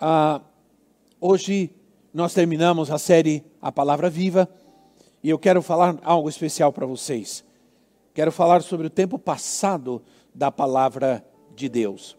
Ah, 0.00 0.40
hoje 1.20 1.72
nós 2.14 2.32
terminamos 2.32 2.88
a 2.88 2.98
série 2.98 3.44
A 3.60 3.72
Palavra 3.72 4.08
Viva 4.08 4.48
e 5.24 5.28
eu 5.28 5.36
quero 5.36 5.60
falar 5.60 5.98
algo 6.04 6.28
especial 6.28 6.72
para 6.72 6.86
vocês. 6.86 7.44
Quero 8.14 8.30
falar 8.30 8.62
sobre 8.62 8.86
o 8.86 8.90
tempo 8.90 9.18
passado 9.18 10.00
da 10.32 10.52
palavra 10.52 11.26
de 11.56 11.68
Deus. 11.68 12.16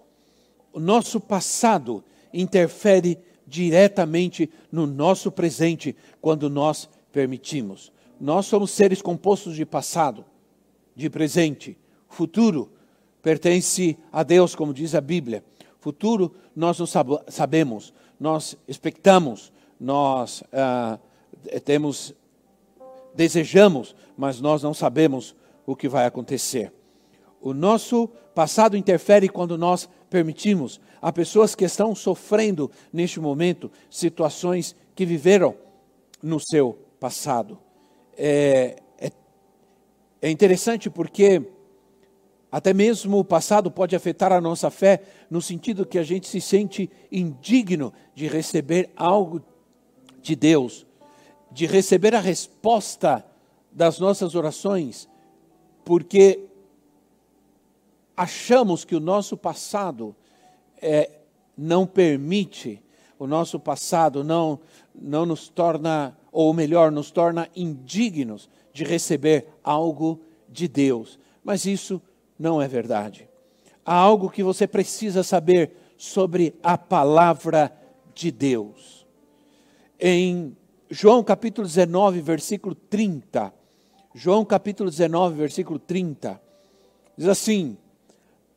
O 0.74 0.80
nosso 0.80 1.22
passado 1.22 2.04
interfere 2.34 3.18
diretamente 3.48 4.50
no 4.70 4.86
nosso 4.86 5.32
presente 5.32 5.96
quando 6.20 6.50
nós 6.50 6.90
permitimos. 7.14 7.94
Nós 8.20 8.46
somos 8.46 8.72
seres 8.72 9.02
compostos 9.02 9.56
de 9.56 9.66
passado, 9.66 10.26
de 10.94 11.10
presente, 11.10 11.78
futuro 12.10 12.70
pertence 13.22 13.98
a 14.12 14.24
Deus, 14.24 14.54
como 14.56 14.74
diz 14.74 14.96
a 14.96 15.02
Bíblia. 15.02 15.44
Futuro 15.80 16.36
nós 16.56 16.78
não 16.78 16.86
sabemos, 17.28 17.94
nós 18.20 18.58
expectamos, 18.68 19.52
nós 19.80 20.44
ah, 20.52 21.00
temos, 21.64 22.14
desejamos, 23.16 23.96
mas 24.18 24.42
nós 24.42 24.62
não 24.62 24.74
sabemos 24.74 25.36
o 25.66 25.76
que 25.76 25.88
vai 25.88 26.06
acontecer. 26.06 26.74
O 27.42 27.54
nosso 27.54 28.10
passado 28.36 28.76
interfere 28.76 29.30
quando 29.30 29.58
nós 29.58 29.88
permitimos. 30.10 30.82
Há 31.02 31.12
pessoas 31.14 31.56
que 31.56 31.64
estão 31.64 31.96
sofrendo 31.96 32.70
neste 32.92 33.20
momento 33.20 33.72
situações 33.90 34.76
que 34.94 35.06
viveram 35.06 35.56
no 36.22 36.40
seu 36.40 36.78
passado. 37.00 37.58
É, 38.18 38.82
é, 38.98 39.12
é 40.22 40.30
interessante 40.30 40.90
porque 40.90 41.42
até 42.52 42.74
mesmo 42.74 43.20
o 43.20 43.24
passado 43.24 43.70
pode 43.70 43.96
afetar 43.96 44.32
a 44.32 44.42
nossa 44.42 44.72
fé, 44.72 45.04
no 45.30 45.42
sentido 45.42 45.86
que 45.86 46.00
a 46.00 46.04
gente 46.04 46.28
se 46.28 46.42
sente 46.42 46.90
indigno 47.12 47.94
de 48.16 48.28
receber 48.28 48.90
algo 48.96 49.42
de 50.22 50.36
Deus, 50.36 50.86
de 51.52 51.66
receber 51.68 52.16
a 52.16 52.20
resposta 52.20 53.24
das 53.72 54.00
nossas 54.00 54.34
orações, 54.34 55.08
porque 55.86 56.48
achamos 58.18 58.84
que 58.84 58.96
o 58.96 59.00
nosso 59.00 59.38
passado 59.38 60.16
é, 60.82 61.20
não 61.56 61.86
permite, 61.86 62.82
o 63.20 63.28
nosso 63.28 63.60
passado 63.60 64.24
não, 64.24 64.60
não 64.94 65.26
nos 65.26 65.50
torna, 65.50 66.18
ou 66.32 66.52
melhor, 66.54 66.92
nos 66.92 67.12
torna 67.12 67.48
indignos 67.56 68.50
de 68.74 68.84
receber 68.84 69.48
algo 69.64 70.20
de 70.48 70.68
Deus. 70.68 71.20
Mas 71.44 71.66
isso 71.66 72.02
não 72.40 72.62
é 72.62 72.68
verdade. 72.68 73.30
Há 73.86 73.94
algo 73.94 74.30
que 74.30 74.42
você 74.42 74.66
precisa 74.66 75.22
saber 75.22 75.76
sobre 75.98 76.56
a 76.64 76.78
palavra 76.78 77.76
de 78.16 78.32
Deus. 78.32 79.06
Em 80.00 80.56
João 80.90 81.22
capítulo 81.22 81.68
19, 81.68 82.22
versículo 82.22 82.74
30, 82.74 83.54
João 84.16 84.46
capítulo 84.46 84.90
19, 84.90 85.36
versículo 85.36 85.78
30, 85.78 86.42
diz 87.18 87.28
assim: 87.28 87.78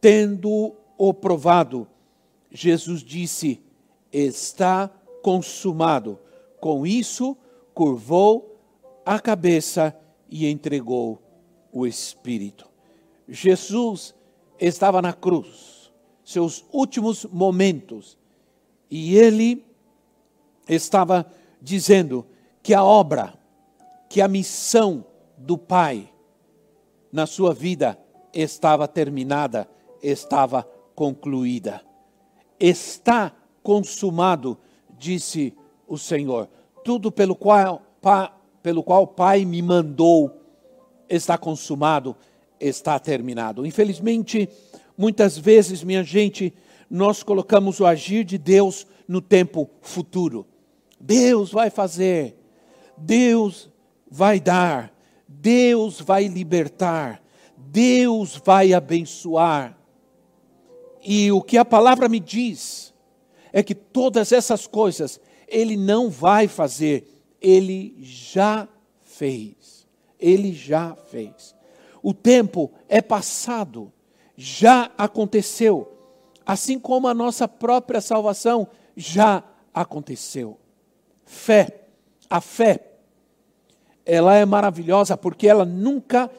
Tendo-o 0.00 1.12
provado, 1.14 1.88
Jesus 2.50 3.02
disse: 3.02 3.60
Está 4.12 4.88
consumado. 5.22 6.18
Com 6.60 6.86
isso, 6.86 7.36
curvou 7.74 8.60
a 9.04 9.18
cabeça 9.18 9.96
e 10.30 10.48
entregou 10.48 11.20
o 11.72 11.86
Espírito. 11.86 12.71
Jesus 13.28 14.14
estava 14.58 15.02
na 15.02 15.12
cruz, 15.12 15.92
seus 16.24 16.64
últimos 16.72 17.24
momentos, 17.24 18.18
e 18.90 19.16
ele 19.16 19.64
estava 20.68 21.26
dizendo 21.60 22.26
que 22.62 22.74
a 22.74 22.84
obra, 22.84 23.34
que 24.08 24.20
a 24.20 24.28
missão 24.28 25.04
do 25.36 25.58
Pai 25.58 26.12
na 27.10 27.26
sua 27.26 27.52
vida 27.52 27.98
estava 28.32 28.86
terminada, 28.86 29.68
estava 30.02 30.62
concluída. 30.94 31.82
Está 32.58 33.32
consumado, 33.62 34.58
disse 34.98 35.54
o 35.86 35.98
Senhor. 35.98 36.48
Tudo 36.84 37.10
pelo 37.10 37.34
qual, 37.34 37.82
pa, 38.00 38.32
pelo 38.62 38.82
qual 38.82 39.02
o 39.02 39.06
Pai 39.06 39.44
me 39.44 39.60
mandou 39.60 40.40
está 41.08 41.36
consumado 41.36 42.16
está 42.62 42.98
terminado. 42.98 43.66
Infelizmente, 43.66 44.48
muitas 44.96 45.36
vezes, 45.36 45.82
minha 45.82 46.02
gente, 46.02 46.54
nós 46.88 47.22
colocamos 47.22 47.80
o 47.80 47.86
agir 47.86 48.24
de 48.24 48.38
Deus 48.38 48.86
no 49.08 49.20
tempo 49.20 49.68
futuro. 49.80 50.46
Deus 51.00 51.50
vai 51.50 51.68
fazer, 51.68 52.36
Deus 52.96 53.68
vai 54.08 54.38
dar, 54.38 54.94
Deus 55.26 56.00
vai 56.00 56.28
libertar, 56.28 57.22
Deus 57.56 58.40
vai 58.44 58.72
abençoar. 58.72 59.76
E 61.02 61.32
o 61.32 61.42
que 61.42 61.58
a 61.58 61.64
palavra 61.64 62.08
me 62.08 62.20
diz 62.20 62.94
é 63.52 63.62
que 63.62 63.74
todas 63.74 64.30
essas 64.30 64.66
coisas 64.66 65.20
Ele 65.48 65.76
não 65.76 66.08
vai 66.08 66.46
fazer, 66.46 67.04
Ele 67.40 67.96
já 68.00 68.68
fez. 69.00 69.86
Ele 70.18 70.52
já 70.52 70.94
fez. 71.10 71.54
O 72.02 72.12
tempo 72.12 72.70
é 72.88 73.00
passado, 73.00 73.92
já 74.36 74.90
aconteceu, 74.98 75.92
assim 76.44 76.78
como 76.78 77.06
a 77.06 77.14
nossa 77.14 77.46
própria 77.46 78.00
salvação 78.00 78.66
já 78.96 79.42
aconteceu. 79.72 80.58
Fé, 81.24 81.84
a 82.28 82.40
fé, 82.40 82.80
ela 84.04 84.34
é 84.34 84.44
maravilhosa 84.44 85.16
porque 85.16 85.46
ela 85.46 85.64
nunca 85.64 86.30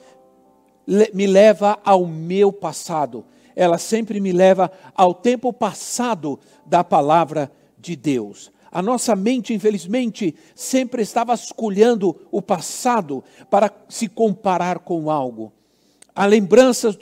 me 1.13 1.25
leva 1.25 1.79
ao 1.83 2.05
meu 2.05 2.51
passado, 2.51 3.25
ela 3.55 3.77
sempre 3.77 4.19
me 4.19 4.31
leva 4.31 4.71
ao 4.93 5.13
tempo 5.13 5.53
passado 5.53 6.39
da 6.65 6.83
palavra 6.83 7.51
de 7.77 7.95
Deus. 7.95 8.51
A 8.73 8.81
nossa 8.81 9.15
mente, 9.15 9.53
infelizmente, 9.53 10.33
sempre 10.55 11.03
está 11.03 11.23
vasculhando 11.23 12.19
o 12.31 12.41
passado 12.41 13.23
para 13.47 13.71
se 13.87 14.07
comparar 14.07 14.79
com 14.79 15.11
algo. 15.11 15.53
Há 16.15 16.25
lembranças 16.25 16.95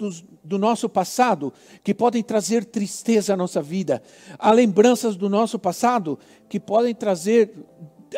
do 0.44 0.60
nosso 0.60 0.90
passado 0.90 1.54
que 1.82 1.94
podem 1.94 2.22
trazer 2.22 2.66
tristeza 2.66 3.36
à 3.36 3.38
nossa 3.38 3.62
vida. 3.62 4.04
Há 4.38 4.52
lembranças 4.52 5.16
do 5.16 5.30
nosso 5.30 5.58
passado 5.58 6.20
que 6.50 6.60
podem 6.60 6.94
trazer 6.94 7.54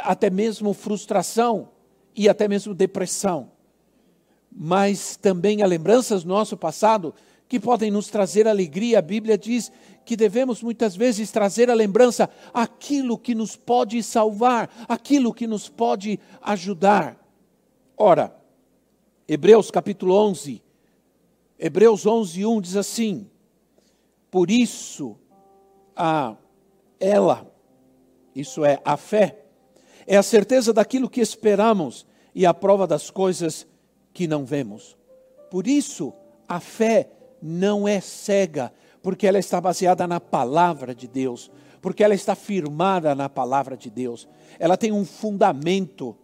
até 0.01 0.31
mesmo 0.31 0.73
frustração 0.73 1.69
e 2.15 2.27
até 2.27 2.47
mesmo 2.47 2.73
depressão. 2.73 3.51
Mas 4.51 5.15
também 5.15 5.61
há 5.61 5.67
lembranças 5.67 6.23
do 6.23 6.29
nosso 6.29 6.57
passado 6.57 7.13
que 7.53 7.59
podem 7.59 7.91
nos 7.91 8.07
trazer 8.07 8.47
alegria. 8.47 8.97
A 8.97 9.01
Bíblia 9.03 9.37
diz 9.37 9.71
que 10.03 10.15
devemos 10.15 10.63
muitas 10.63 10.95
vezes 10.95 11.29
trazer 11.31 11.69
à 11.69 11.75
lembrança 11.75 12.27
aquilo 12.51 13.15
que 13.15 13.35
nos 13.35 13.55
pode 13.55 14.01
salvar, 14.01 14.73
aquilo 14.89 15.31
que 15.31 15.45
nos 15.45 15.69
pode 15.69 16.19
ajudar. 16.41 17.15
Ora, 17.95 18.35
Hebreus 19.27 19.69
capítulo 19.69 20.15
11, 20.15 20.63
Hebreus 21.59 22.07
11, 22.07 22.43
1 22.43 22.59
diz 22.61 22.75
assim: 22.75 23.29
Por 24.31 24.49
isso, 24.49 25.15
a 25.95 26.35
ela, 26.99 27.45
isso 28.35 28.65
é 28.65 28.81
a 28.83 28.97
fé, 28.97 29.45
é 30.07 30.17
a 30.17 30.23
certeza 30.23 30.73
daquilo 30.73 31.07
que 31.07 31.21
esperamos 31.21 32.03
e 32.33 32.47
a 32.47 32.53
prova 32.53 32.87
das 32.87 33.11
coisas 33.11 33.67
que 34.11 34.25
não 34.25 34.43
vemos. 34.43 34.97
Por 35.51 35.67
isso, 35.67 36.11
a 36.47 36.59
fé 36.59 37.11
não 37.43 37.85
é 37.85 37.99
cega, 37.99 38.71
porque 39.01 39.27
ela 39.27 39.37
está 39.37 39.59
baseada 39.59 40.07
na 40.07 40.21
palavra 40.21 40.95
de 40.95 41.09
Deus, 41.09 41.51
porque 41.81 42.01
ela 42.01 42.15
está 42.15 42.35
firmada 42.35 43.13
na 43.13 43.27
palavra 43.27 43.75
de 43.75 43.89
Deus. 43.89 44.29
Ela 44.57 44.77
tem 44.77 44.93
um 44.93 45.03
fundamento, 45.03 46.15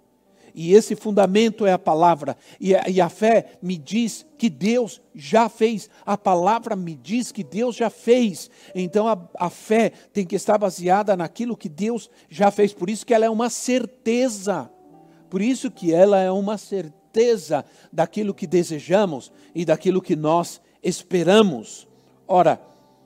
e 0.55 0.73
esse 0.73 0.95
fundamento 0.95 1.65
é 1.65 1.73
a 1.73 1.77
palavra. 1.77 2.37
E 2.59 2.73
a, 2.73 2.87
e 2.87 3.01
a, 3.01 3.09
fé 3.09 3.57
me 3.61 3.77
diz 3.77 4.25
que 4.37 4.49
Deus 4.49 5.01
já 5.13 5.49
fez. 5.49 5.89
A 6.05 6.17
palavra 6.17 6.75
me 6.75 6.95
diz 6.95 7.31
que 7.33 7.43
Deus 7.43 7.75
já 7.75 7.89
fez. 7.89 8.49
Então 8.73 9.07
a, 9.07 9.19
a 9.37 9.49
fé 9.49 9.91
tem 10.13 10.25
que 10.25 10.35
estar 10.35 10.57
baseada 10.57 11.17
naquilo 11.17 11.57
que 11.57 11.69
Deus 11.69 12.09
já 12.29 12.49
fez. 12.49 12.73
Por 12.73 12.89
isso 12.89 13.05
que 13.05 13.13
ela 13.13 13.25
é 13.25 13.29
uma 13.29 13.49
certeza. 13.49 14.71
Por 15.29 15.41
isso 15.41 15.69
que 15.69 15.93
ela 15.93 16.19
é 16.19 16.31
uma 16.31 16.57
certeza 16.57 17.65
daquilo 17.91 18.33
que 18.33 18.47
desejamos 18.47 19.31
e 19.53 19.65
daquilo 19.65 20.01
que 20.01 20.15
nós 20.15 20.61
esperamos. 20.83 21.87
Ora, 22.27 22.61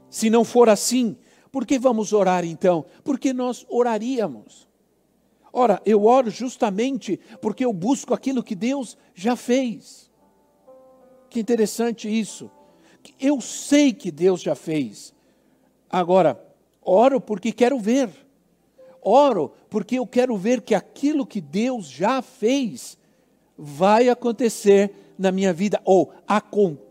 se 0.10 0.30
não 0.30 0.44
for 0.44 0.70
assim, 0.70 1.18
por 1.52 1.66
que 1.66 1.78
vamos 1.80 2.14
orar 2.14 2.46
então? 2.46 2.86
Porque 3.04 3.34
nós 3.34 3.66
oraríamos. 3.70 4.68
Ora, 5.52 5.81
eu 5.86 6.06
oro 6.06 6.31
justamente 6.31 7.20
porque 7.40 7.64
eu 7.64 7.72
busco 7.72 8.14
aquilo 8.14 8.42
que 8.42 8.56
Deus 8.56 8.98
já 9.14 9.36
fez. 9.36 10.10
Que 11.30 11.40
interessante 11.40 12.08
isso. 12.08 12.50
Eu 13.20 13.40
sei 13.40 13.94
que 13.94 14.12
Deus 14.12 14.42
já 14.42 14.56
fez. 14.56 15.14
Agora, 15.90 16.44
oro 16.81 17.22
porque 17.22 17.52
quero 17.52 17.80
ver. 17.80 18.10
oro 19.02 19.52
porque 19.70 20.00
eu 20.00 20.08
quero 20.08 20.36
ver 20.38 20.62
que 20.62 20.74
aquilo 20.74 21.25
que 21.25 21.42
Deus 21.42 21.88
já 21.88 22.22
fez 22.22 22.98
vai 23.58 24.10
acontecer 24.10 25.14
na 25.18 25.31
minha 25.31 25.54
vida, 25.54 25.80
ou 25.86 26.12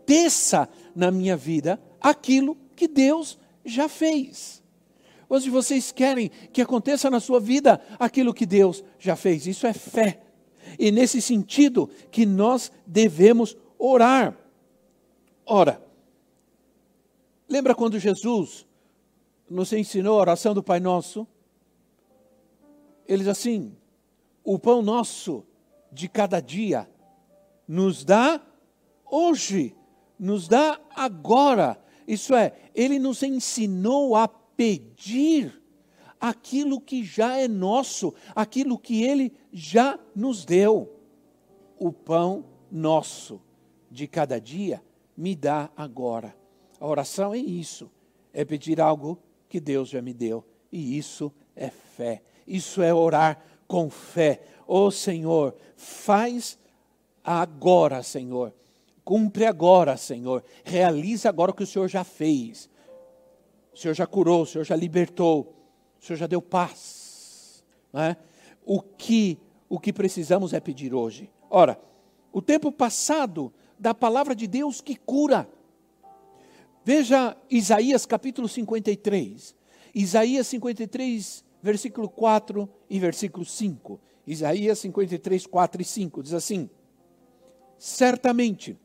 aconteça 0.03 0.69
na 0.93 1.09
minha 1.09 1.35
vida 1.37 1.81
aquilo 1.99 2.57
que 2.75 2.87
Deus 2.87 3.39
já 3.63 3.87
fez. 3.87 4.61
Hoje 5.29 5.49
vocês 5.49 5.91
querem 5.91 6.29
que 6.51 6.61
aconteça 6.61 7.09
na 7.09 7.19
sua 7.19 7.39
vida 7.39 7.81
aquilo 7.97 8.33
que 8.33 8.45
Deus 8.45 8.83
já 8.99 9.15
fez. 9.15 9.47
Isso 9.47 9.65
é 9.65 9.73
fé. 9.73 10.21
E 10.77 10.91
nesse 10.91 11.21
sentido 11.21 11.89
que 12.11 12.25
nós 12.25 12.71
devemos 12.85 13.57
orar. 13.79 14.37
Ora, 15.45 15.81
lembra 17.49 17.73
quando 17.73 17.97
Jesus 17.97 18.65
nos 19.49 19.71
ensinou 19.73 20.17
a 20.17 20.21
oração 20.21 20.53
do 20.53 20.61
Pai 20.61 20.79
Nosso? 20.79 21.25
Ele 23.07 23.19
diz 23.19 23.27
assim: 23.29 23.75
o 24.43 24.59
pão 24.59 24.81
nosso 24.81 25.45
de 25.91 26.07
cada 26.07 26.39
dia 26.39 26.89
nos 27.67 28.03
dá 28.03 28.41
hoje, 29.09 29.75
nos 30.23 30.47
dá 30.47 30.79
agora. 30.95 31.77
Isso 32.07 32.33
é, 32.33 32.53
ele 32.73 32.97
nos 32.97 33.21
ensinou 33.23 34.15
a 34.15 34.25
pedir 34.25 35.61
aquilo 36.19 36.79
que 36.79 37.03
já 37.03 37.37
é 37.37 37.47
nosso, 37.47 38.13
aquilo 38.33 38.79
que 38.79 39.03
ele 39.03 39.33
já 39.51 39.99
nos 40.15 40.45
deu. 40.45 40.97
O 41.77 41.91
pão 41.91 42.45
nosso 42.71 43.41
de 43.91 44.07
cada 44.07 44.39
dia 44.39 44.81
me 45.17 45.35
dá 45.35 45.69
agora. 45.75 46.33
A 46.79 46.87
oração 46.87 47.33
é 47.33 47.37
isso, 47.37 47.91
é 48.31 48.45
pedir 48.45 48.79
algo 48.79 49.19
que 49.49 49.59
Deus 49.59 49.89
já 49.89 50.01
me 50.01 50.13
deu, 50.13 50.45
e 50.71 50.97
isso 50.97 51.33
é 51.53 51.69
fé. 51.69 52.23
Isso 52.47 52.81
é 52.81 52.93
orar 52.93 53.43
com 53.67 53.89
fé. 53.89 54.41
Ô 54.65 54.85
oh, 54.85 54.91
Senhor, 54.91 55.53
faz 55.75 56.57
agora, 57.21 58.01
Senhor. 58.01 58.53
Cumpre 59.03 59.45
agora, 59.45 59.97
Senhor. 59.97 60.43
Realiza 60.63 61.29
agora 61.29 61.51
o 61.51 61.53
que 61.53 61.63
o 61.63 61.67
Senhor 61.67 61.87
já 61.87 62.03
fez. 62.03 62.69
O 63.73 63.77
Senhor 63.77 63.93
já 63.93 64.07
curou, 64.07 64.43
o 64.43 64.45
Senhor 64.45 64.63
já 64.63 64.75
libertou, 64.75 65.53
o 66.01 66.05
Senhor 66.05 66.17
já 66.17 66.27
deu 66.27 66.41
paz. 66.41 67.63
É? 67.93 68.15
O, 68.65 68.81
que, 68.81 69.37
o 69.67 69.79
que 69.79 69.91
precisamos 69.91 70.53
é 70.53 70.59
pedir 70.59 70.93
hoje. 70.93 71.29
Ora, 71.49 71.79
o 72.31 72.41
tempo 72.41 72.71
passado 72.71 73.53
da 73.77 73.93
palavra 73.93 74.35
de 74.35 74.47
Deus 74.47 74.81
que 74.81 74.95
cura. 74.95 75.47
Veja 76.83 77.35
Isaías 77.49 78.05
capítulo 78.05 78.47
53. 78.47 79.55
Isaías 79.93 80.47
53, 80.47 81.45
versículo 81.61 82.09
4 82.09 82.67
e 82.89 82.99
versículo 82.99 83.45
5. 83.45 83.99
Isaías 84.25 84.79
53, 84.79 85.45
4 85.45 85.81
e 85.81 85.85
5 85.85 86.23
diz 86.23 86.33
assim: 86.33 86.69
Certamente, 87.77 88.77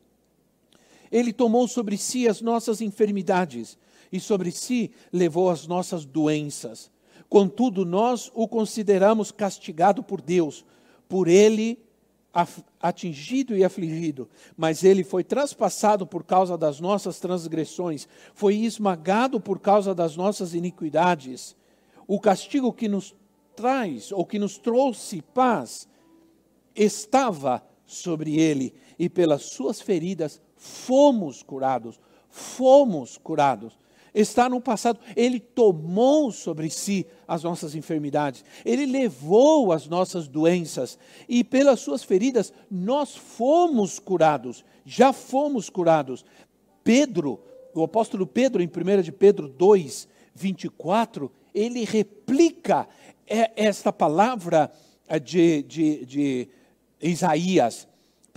Ele 1.10 1.32
tomou 1.32 1.66
sobre 1.66 1.96
si 1.96 2.28
as 2.28 2.40
nossas 2.40 2.80
enfermidades 2.80 3.78
e 4.12 4.20
sobre 4.20 4.50
si 4.50 4.90
levou 5.12 5.50
as 5.50 5.66
nossas 5.66 6.04
doenças. 6.04 6.90
Contudo, 7.28 7.84
nós 7.84 8.30
o 8.34 8.48
consideramos 8.48 9.30
castigado 9.30 10.02
por 10.02 10.20
Deus, 10.20 10.64
por 11.08 11.28
ele 11.28 11.78
atingido 12.80 13.56
e 13.56 13.64
afligido, 13.64 14.28
mas 14.56 14.84
ele 14.84 15.02
foi 15.02 15.24
traspassado 15.24 16.06
por 16.06 16.22
causa 16.24 16.56
das 16.56 16.78
nossas 16.78 17.18
transgressões, 17.18 18.06
foi 18.34 18.56
esmagado 18.56 19.40
por 19.40 19.58
causa 19.58 19.94
das 19.94 20.14
nossas 20.14 20.54
iniquidades. 20.54 21.56
O 22.06 22.20
castigo 22.20 22.72
que 22.72 22.86
nos 22.86 23.14
traz, 23.56 24.12
ou 24.12 24.24
que 24.24 24.38
nos 24.38 24.56
trouxe 24.56 25.20
paz, 25.20 25.88
estava 26.74 27.62
sobre 27.84 28.38
ele, 28.38 28.72
e 28.98 29.08
pelas 29.08 29.44
suas 29.44 29.80
feridas 29.80 30.40
fomos 30.58 31.42
curados. 31.42 31.98
Fomos 32.28 33.16
curados 33.16 33.78
está 34.20 34.48
no 34.48 34.60
passado. 34.60 34.98
Ele 35.16 35.38
tomou 35.38 36.30
sobre 36.32 36.70
si 36.70 37.06
as 37.26 37.42
nossas 37.42 37.74
enfermidades, 37.74 38.44
ele 38.64 38.86
levou 38.86 39.72
as 39.72 39.86
nossas 39.86 40.26
doenças, 40.26 40.98
e 41.28 41.44
pelas 41.44 41.80
suas 41.80 42.02
feridas 42.02 42.52
nós 42.70 43.14
fomos 43.14 43.98
curados, 43.98 44.64
já 44.84 45.12
fomos 45.12 45.70
curados. 45.70 46.24
Pedro, 46.82 47.40
o 47.74 47.82
apóstolo 47.82 48.26
Pedro, 48.26 48.62
em 48.62 48.66
1 48.66 49.02
de 49.02 49.12
Pedro 49.12 49.48
2, 49.48 50.08
24, 50.34 51.30
ele 51.54 51.84
replica 51.84 52.88
esta 53.26 53.92
palavra 53.92 54.72
de, 55.22 55.62
de, 55.64 56.06
de 56.06 56.48
Isaías. 57.02 57.86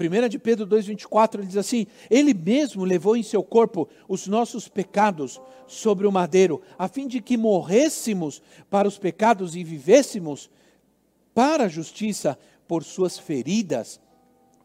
1 0.01 0.29
de 0.29 0.39
Pedro 0.39 0.67
2,24, 0.67 1.35
ele 1.35 1.47
diz 1.47 1.57
assim: 1.57 1.87
Ele 2.09 2.33
mesmo 2.33 2.83
levou 2.83 3.15
em 3.15 3.23
seu 3.23 3.43
corpo 3.43 3.87
os 4.07 4.27
nossos 4.27 4.67
pecados 4.67 5.39
sobre 5.67 6.07
o 6.07 6.11
madeiro, 6.11 6.61
a 6.77 6.87
fim 6.87 7.07
de 7.07 7.21
que 7.21 7.37
morrêssemos 7.37 8.41
para 8.69 8.87
os 8.87 8.97
pecados 8.97 9.55
e 9.55 9.63
vivêssemos 9.63 10.49
para 11.33 11.65
a 11.65 11.69
justiça, 11.69 12.37
por 12.67 12.83
suas 12.83 13.19
feridas 13.19 13.99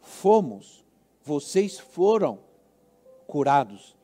fomos, 0.07 0.85
vocês 1.25 1.79
foram 1.79 2.39
curados. 3.27 3.97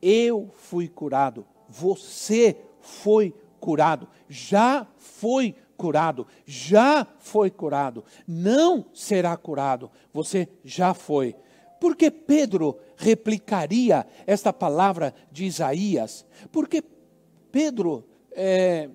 Eu 0.00 0.50
fui 0.54 0.88
curado, 0.88 1.44
você 1.68 2.56
foi 2.80 3.34
curado, 3.58 4.08
já 4.28 4.86
foi 4.96 5.56
curado, 5.84 6.26
já 6.46 7.06
foi 7.18 7.50
curado, 7.50 8.02
não 8.26 8.86
será 8.94 9.36
curado, 9.36 9.90
você 10.14 10.48
já 10.64 10.94
foi. 10.94 11.36
Porque 11.78 12.10
Pedro 12.10 12.78
replicaria 12.96 14.06
esta 14.26 14.50
palavra 14.50 15.14
de 15.30 15.44
Isaías? 15.44 16.24
Porque 16.50 16.82
Pedro, 17.52 18.02
é, 18.32 18.88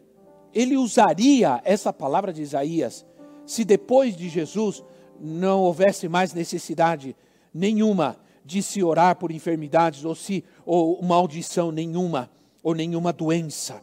ele 0.51 0.77
usaria 0.77 1.61
essa 1.63 1.93
palavra 1.93 2.33
de 2.33 2.41
Isaías 2.41 3.05
se 3.45 3.63
depois 3.63 4.17
de 4.17 4.27
Jesus 4.27 4.83
não 5.21 5.59
houvesse 5.59 6.09
mais 6.09 6.33
necessidade 6.33 7.15
nenhuma 7.53 8.17
de 8.43 8.63
se 8.63 8.83
orar 8.83 9.15
por 9.17 9.29
enfermidades 9.29 10.03
ou 10.03 10.15
se 10.15 10.43
ou 10.65 10.99
maldição 11.03 11.71
nenhuma 11.71 12.31
ou 12.63 12.73
nenhuma 12.73 13.13
doença. 13.13 13.79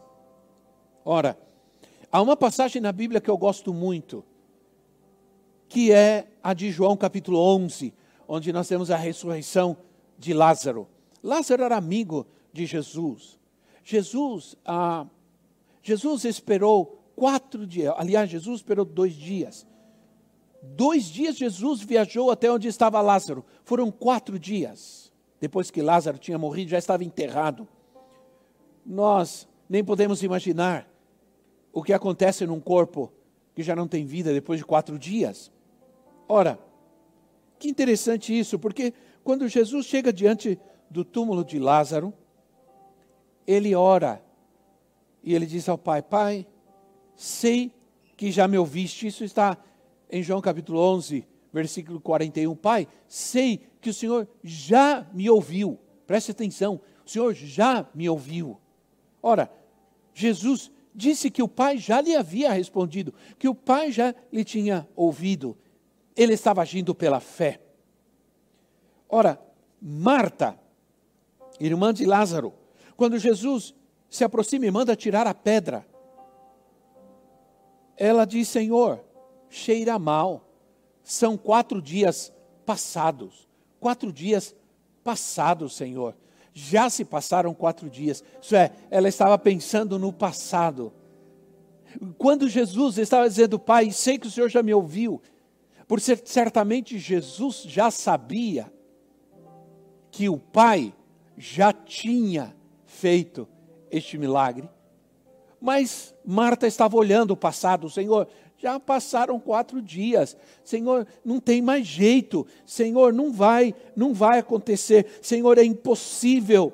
Ora, 1.05 1.37
Há 2.11 2.21
uma 2.21 2.37
passagem 2.37 2.81
na 2.81 2.91
Bíblia 2.91 3.19
que 3.19 3.29
eu 3.29 3.37
gosto 3.37 3.73
muito, 3.73 4.23
que 5.67 5.91
é 5.91 6.27
a 6.41 6.53
de 6.53 6.71
João 6.71 6.95
capítulo 6.95 7.37
11, 7.37 7.93
onde 8.27 8.53
nós 8.53 8.67
temos 8.67 8.89
a 8.89 8.95
ressurreição 8.95 9.75
de 10.17 10.33
Lázaro. 10.33 10.87
Lázaro 11.21 11.63
era 11.63 11.75
amigo 11.75 12.25
de 12.53 12.65
Jesus. 12.65 13.37
Jesus, 13.83 14.55
ah, 14.65 15.05
Jesus 15.81 16.23
esperou 16.23 17.03
quatro 17.15 17.67
dias, 17.67 17.93
aliás, 17.97 18.29
Jesus 18.29 18.57
esperou 18.57 18.85
dois 18.85 19.13
dias. 19.13 19.67
Dois 20.63 21.05
dias 21.05 21.35
Jesus 21.37 21.81
viajou 21.81 22.31
até 22.31 22.51
onde 22.51 22.67
estava 22.67 23.01
Lázaro. 23.01 23.45
Foram 23.63 23.91
quatro 23.91 24.39
dias. 24.39 25.11
Depois 25.39 25.69
que 25.69 25.81
Lázaro 25.81 26.17
tinha 26.17 26.37
morrido, 26.37 26.71
já 26.71 26.77
estava 26.77 27.03
enterrado. 27.03 27.67
Nós 28.85 29.47
nem 29.69 29.83
podemos 29.83 30.23
imaginar 30.23 30.87
o 31.71 31.83
que 31.83 31.93
acontece 31.93 32.45
num 32.45 32.59
corpo 32.59 33.11
que 33.55 33.63
já 33.63 33.75
não 33.75 33.87
tem 33.87 34.05
vida 34.05 34.33
depois 34.33 34.59
de 34.59 34.65
quatro 34.65 34.97
dias. 34.99 35.51
Ora, 36.27 36.59
que 37.57 37.69
interessante 37.69 38.37
isso, 38.37 38.59
porque 38.59 38.93
quando 39.23 39.47
Jesus 39.47 39.85
chega 39.85 40.13
diante 40.13 40.59
do 40.89 41.03
túmulo 41.03 41.43
de 41.43 41.59
Lázaro, 41.59 42.13
ele 43.45 43.73
ora 43.75 44.21
e 45.23 45.33
ele 45.33 45.45
diz 45.45 45.67
ao 45.67 45.77
Pai: 45.77 46.01
Pai, 46.01 46.47
sei 47.15 47.71
que 48.15 48.31
já 48.31 48.47
me 48.47 48.57
ouviste. 48.57 49.07
Isso 49.07 49.23
está 49.23 49.57
em 50.09 50.23
João 50.23 50.41
capítulo 50.41 50.79
11, 50.79 51.27
versículo 51.51 51.99
41. 51.99 52.55
Pai, 52.55 52.87
sei 53.07 53.61
que 53.81 53.89
o 53.89 53.93
Senhor 53.93 54.27
já 54.43 55.07
me 55.13 55.29
ouviu. 55.29 55.79
Preste 56.05 56.31
atenção, 56.31 56.79
o 57.05 57.09
Senhor 57.09 57.33
já 57.33 57.87
me 57.93 58.09
ouviu. 58.09 58.59
Ora, 59.21 59.51
Jesus 60.13 60.71
disse 60.97 61.29
que 61.29 61.43
o 61.43 61.47
pai 61.47 61.77
já 61.77 62.01
lhe 62.01 62.15
havia 62.15 62.51
respondido, 62.51 63.13
que 63.37 63.47
o 63.47 63.53
pai 63.53 63.91
já 63.91 64.15
lhe 64.33 64.43
tinha 64.43 64.89
ouvido. 64.95 65.55
Ele 66.15 66.33
estava 66.33 66.63
agindo 66.63 66.95
pela 66.95 67.19
fé. 67.19 67.61
Ora, 69.07 69.39
Marta, 69.79 70.59
irmã 71.59 71.93
de 71.93 72.03
Lázaro, 72.03 72.51
quando 72.95 73.19
Jesus 73.19 73.75
se 74.09 74.23
aproxima 74.23 74.65
e 74.65 74.71
manda 74.71 74.95
tirar 74.95 75.27
a 75.27 75.35
pedra, 75.35 75.85
ela 77.95 78.25
diz: 78.25 78.47
Senhor, 78.47 79.05
cheira 79.49 79.99
mal. 79.99 80.49
São 81.03 81.37
quatro 81.37 81.79
dias 81.79 82.33
passados. 82.65 83.47
Quatro 83.79 84.11
dias 84.11 84.55
passados, 85.03 85.75
Senhor. 85.75 86.17
Já 86.59 86.89
se 86.89 87.05
passaram 87.05 87.53
quatro 87.53 87.87
dias. 87.87 88.23
Isso 88.41 88.55
é, 88.55 88.71
ela 88.89 89.07
estava 89.07 89.37
pensando 89.37 89.99
no 89.99 90.11
passado. 90.11 90.91
Quando 92.17 92.49
Jesus 92.49 92.97
estava 92.97 93.29
dizendo, 93.29 93.59
Pai, 93.59 93.91
sei 93.91 94.17
que 94.17 94.25
o 94.25 94.31
Senhor 94.31 94.49
já 94.49 94.63
me 94.63 94.73
ouviu, 94.73 95.21
por 95.87 96.01
ser, 96.01 96.19
certamente 96.25 96.97
Jesus 96.97 97.61
já 97.61 97.91
sabia 97.91 98.73
que 100.09 100.27
o 100.27 100.39
Pai 100.39 100.95
já 101.37 101.71
tinha 101.71 102.55
feito 102.87 103.47
este 103.91 104.17
milagre. 104.17 104.67
Mas 105.61 106.15
Marta 106.25 106.65
estava 106.65 106.97
olhando 106.97 107.31
o 107.31 107.37
passado, 107.37 107.87
Senhor, 107.87 108.27
já 108.57 108.79
passaram 108.79 109.39
quatro 109.39 109.81
dias. 109.81 110.35
Senhor, 110.63 111.07
não 111.23 111.39
tem 111.39 111.61
mais 111.61 111.85
jeito. 111.85 112.45
Senhor, 112.65 113.13
não 113.13 113.31
vai, 113.31 113.73
não 113.95 114.13
vai 114.13 114.39
acontecer. 114.39 115.19
Senhor, 115.21 115.57
é 115.57 115.63
impossível. 115.63 116.73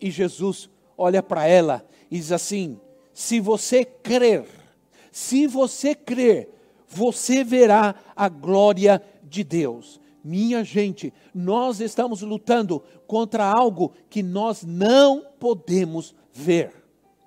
E 0.00 0.10
Jesus 0.10 0.70
olha 0.96 1.22
para 1.22 1.46
ela 1.46 1.84
e 2.10 2.16
diz 2.16 2.32
assim: 2.32 2.78
se 3.12 3.40
você 3.40 3.84
crer, 3.84 4.46
se 5.10 5.46
você 5.46 5.94
crer, 5.94 6.48
você 6.88 7.44
verá 7.44 7.94
a 8.14 8.28
glória 8.28 9.02
de 9.22 9.44
Deus. 9.44 10.00
Minha 10.22 10.62
gente, 10.62 11.12
nós 11.34 11.80
estamos 11.80 12.20
lutando 12.20 12.82
contra 13.06 13.44
algo 13.44 13.92
que 14.08 14.22
nós 14.22 14.62
não 14.62 15.24
podemos 15.38 16.14
ver. 16.32 16.72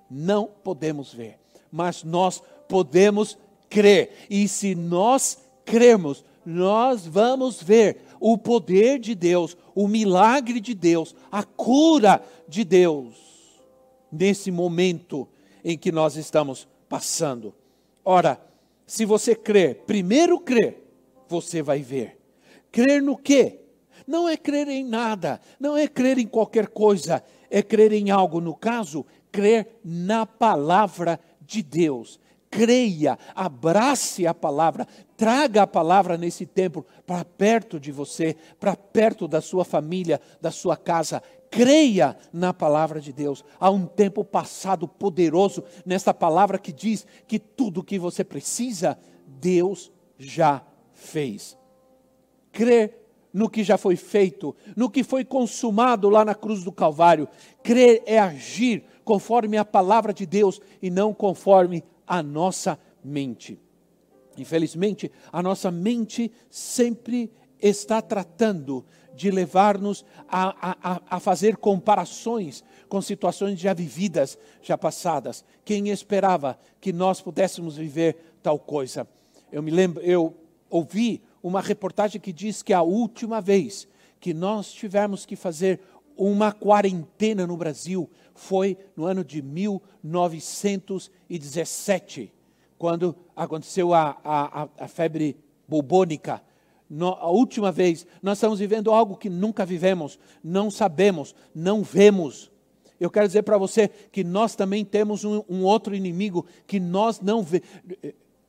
Não 0.08 0.46
podemos 0.46 1.12
ver, 1.12 1.38
mas 1.72 2.04
nós 2.04 2.42
podemos 2.74 3.38
crer. 3.70 4.26
E 4.28 4.48
se 4.48 4.74
nós 4.74 5.38
cremos, 5.64 6.24
nós 6.44 7.06
vamos 7.06 7.62
ver 7.62 7.98
o 8.18 8.36
poder 8.36 8.98
de 8.98 9.14
Deus, 9.14 9.56
o 9.76 9.86
milagre 9.86 10.58
de 10.58 10.74
Deus, 10.74 11.14
a 11.30 11.44
cura 11.44 12.20
de 12.48 12.64
Deus 12.64 13.14
nesse 14.10 14.50
momento 14.50 15.28
em 15.64 15.78
que 15.78 15.92
nós 15.92 16.16
estamos 16.16 16.66
passando. 16.88 17.54
Ora, 18.04 18.40
se 18.84 19.04
você 19.04 19.36
crer, 19.36 19.84
primeiro 19.86 20.40
crer, 20.40 20.82
você 21.28 21.62
vai 21.62 21.80
ver. 21.80 22.18
Crer 22.72 23.00
no 23.00 23.16
quê? 23.16 23.60
Não 24.04 24.28
é 24.28 24.36
crer 24.36 24.66
em 24.66 24.84
nada, 24.84 25.40
não 25.60 25.76
é 25.76 25.86
crer 25.86 26.18
em 26.18 26.26
qualquer 26.26 26.66
coisa, 26.66 27.22
é 27.48 27.62
crer 27.62 27.92
em 27.92 28.10
algo. 28.10 28.40
No 28.40 28.52
caso, 28.52 29.06
crer 29.30 29.78
na 29.84 30.26
palavra 30.26 31.20
de 31.40 31.62
Deus. 31.62 32.18
Creia, 32.54 33.18
abrace 33.34 34.28
a 34.28 34.32
palavra, 34.32 34.86
traga 35.16 35.62
a 35.62 35.66
palavra 35.66 36.16
nesse 36.16 36.46
tempo 36.46 36.86
para 37.04 37.24
perto 37.24 37.80
de 37.80 37.90
você, 37.90 38.36
para 38.60 38.76
perto 38.76 39.26
da 39.26 39.40
sua 39.40 39.64
família, 39.64 40.20
da 40.40 40.52
sua 40.52 40.76
casa. 40.76 41.20
Creia 41.50 42.16
na 42.32 42.54
palavra 42.54 43.00
de 43.00 43.12
Deus. 43.12 43.44
Há 43.58 43.70
um 43.70 43.86
tempo 43.86 44.24
passado 44.24 44.86
poderoso 44.86 45.64
nesta 45.84 46.14
palavra 46.14 46.56
que 46.56 46.72
diz 46.72 47.04
que 47.26 47.40
tudo 47.40 47.80
o 47.80 47.84
que 47.84 47.98
você 47.98 48.22
precisa, 48.22 48.96
Deus 49.26 49.90
já 50.16 50.62
fez. 50.92 51.58
Crer 52.52 53.04
no 53.32 53.50
que 53.50 53.64
já 53.64 53.76
foi 53.76 53.96
feito, 53.96 54.54
no 54.76 54.88
que 54.88 55.02
foi 55.02 55.24
consumado 55.24 56.08
lá 56.08 56.24
na 56.24 56.36
cruz 56.36 56.62
do 56.62 56.70
Calvário. 56.70 57.28
Crer 57.64 58.00
é 58.06 58.16
agir 58.16 58.84
conforme 59.04 59.56
a 59.56 59.64
palavra 59.64 60.14
de 60.14 60.24
Deus 60.24 60.60
e 60.80 60.88
não 60.88 61.12
conforme 61.12 61.82
a 62.06 62.22
nossa 62.22 62.78
mente. 63.02 63.58
Infelizmente, 64.36 65.10
a 65.32 65.42
nossa 65.42 65.70
mente 65.70 66.30
sempre 66.50 67.30
está 67.60 68.02
tratando 68.02 68.84
de 69.14 69.30
levar-nos 69.30 70.04
a, 70.28 70.72
a, 70.82 71.00
a, 71.08 71.20
fazer 71.20 71.56
comparações 71.56 72.64
com 72.88 73.00
situações 73.00 73.60
já 73.60 73.72
vividas, 73.72 74.36
já 74.60 74.76
passadas. 74.76 75.44
Quem 75.64 75.88
esperava 75.88 76.58
que 76.80 76.92
nós 76.92 77.20
pudéssemos 77.20 77.76
viver 77.76 78.16
tal 78.42 78.58
coisa? 78.58 79.06
Eu 79.52 79.62
me 79.62 79.70
lembro, 79.70 80.02
eu 80.02 80.36
ouvi 80.68 81.22
uma 81.42 81.60
reportagem 81.60 82.20
que 82.20 82.32
diz 82.32 82.62
que 82.62 82.72
a 82.72 82.82
última 82.82 83.40
vez 83.40 83.86
que 84.18 84.34
nós 84.34 84.72
tivemos 84.72 85.24
que 85.24 85.36
fazer 85.36 85.80
uma 86.16 86.52
quarentena 86.52 87.46
no 87.46 87.56
Brasil 87.56 88.10
foi 88.34 88.76
no 88.96 89.04
ano 89.04 89.24
de 89.24 89.42
1917, 89.42 92.32
quando 92.78 93.16
aconteceu 93.34 93.92
a, 93.94 94.16
a, 94.24 94.68
a 94.78 94.88
febre 94.88 95.36
bubônica 95.66 96.40
no, 96.88 97.08
a 97.08 97.28
última 97.28 97.72
vez, 97.72 98.06
nós 98.22 98.38
estamos 98.38 98.58
vivendo 98.58 98.90
algo 98.90 99.16
que 99.16 99.30
nunca 99.30 99.64
vivemos, 99.64 100.18
não 100.42 100.70
sabemos, 100.70 101.34
não 101.54 101.82
vemos. 101.82 102.50
Eu 103.00 103.10
quero 103.10 103.26
dizer 103.26 103.42
para 103.42 103.58
você 103.58 103.88
que 103.88 104.22
nós 104.22 104.54
também 104.54 104.84
temos 104.84 105.24
um, 105.24 105.42
um 105.48 105.64
outro 105.64 105.94
inimigo 105.94 106.46
que 106.66 106.78
nós 106.78 107.20
não 107.20 107.42
vemos. 107.42 107.66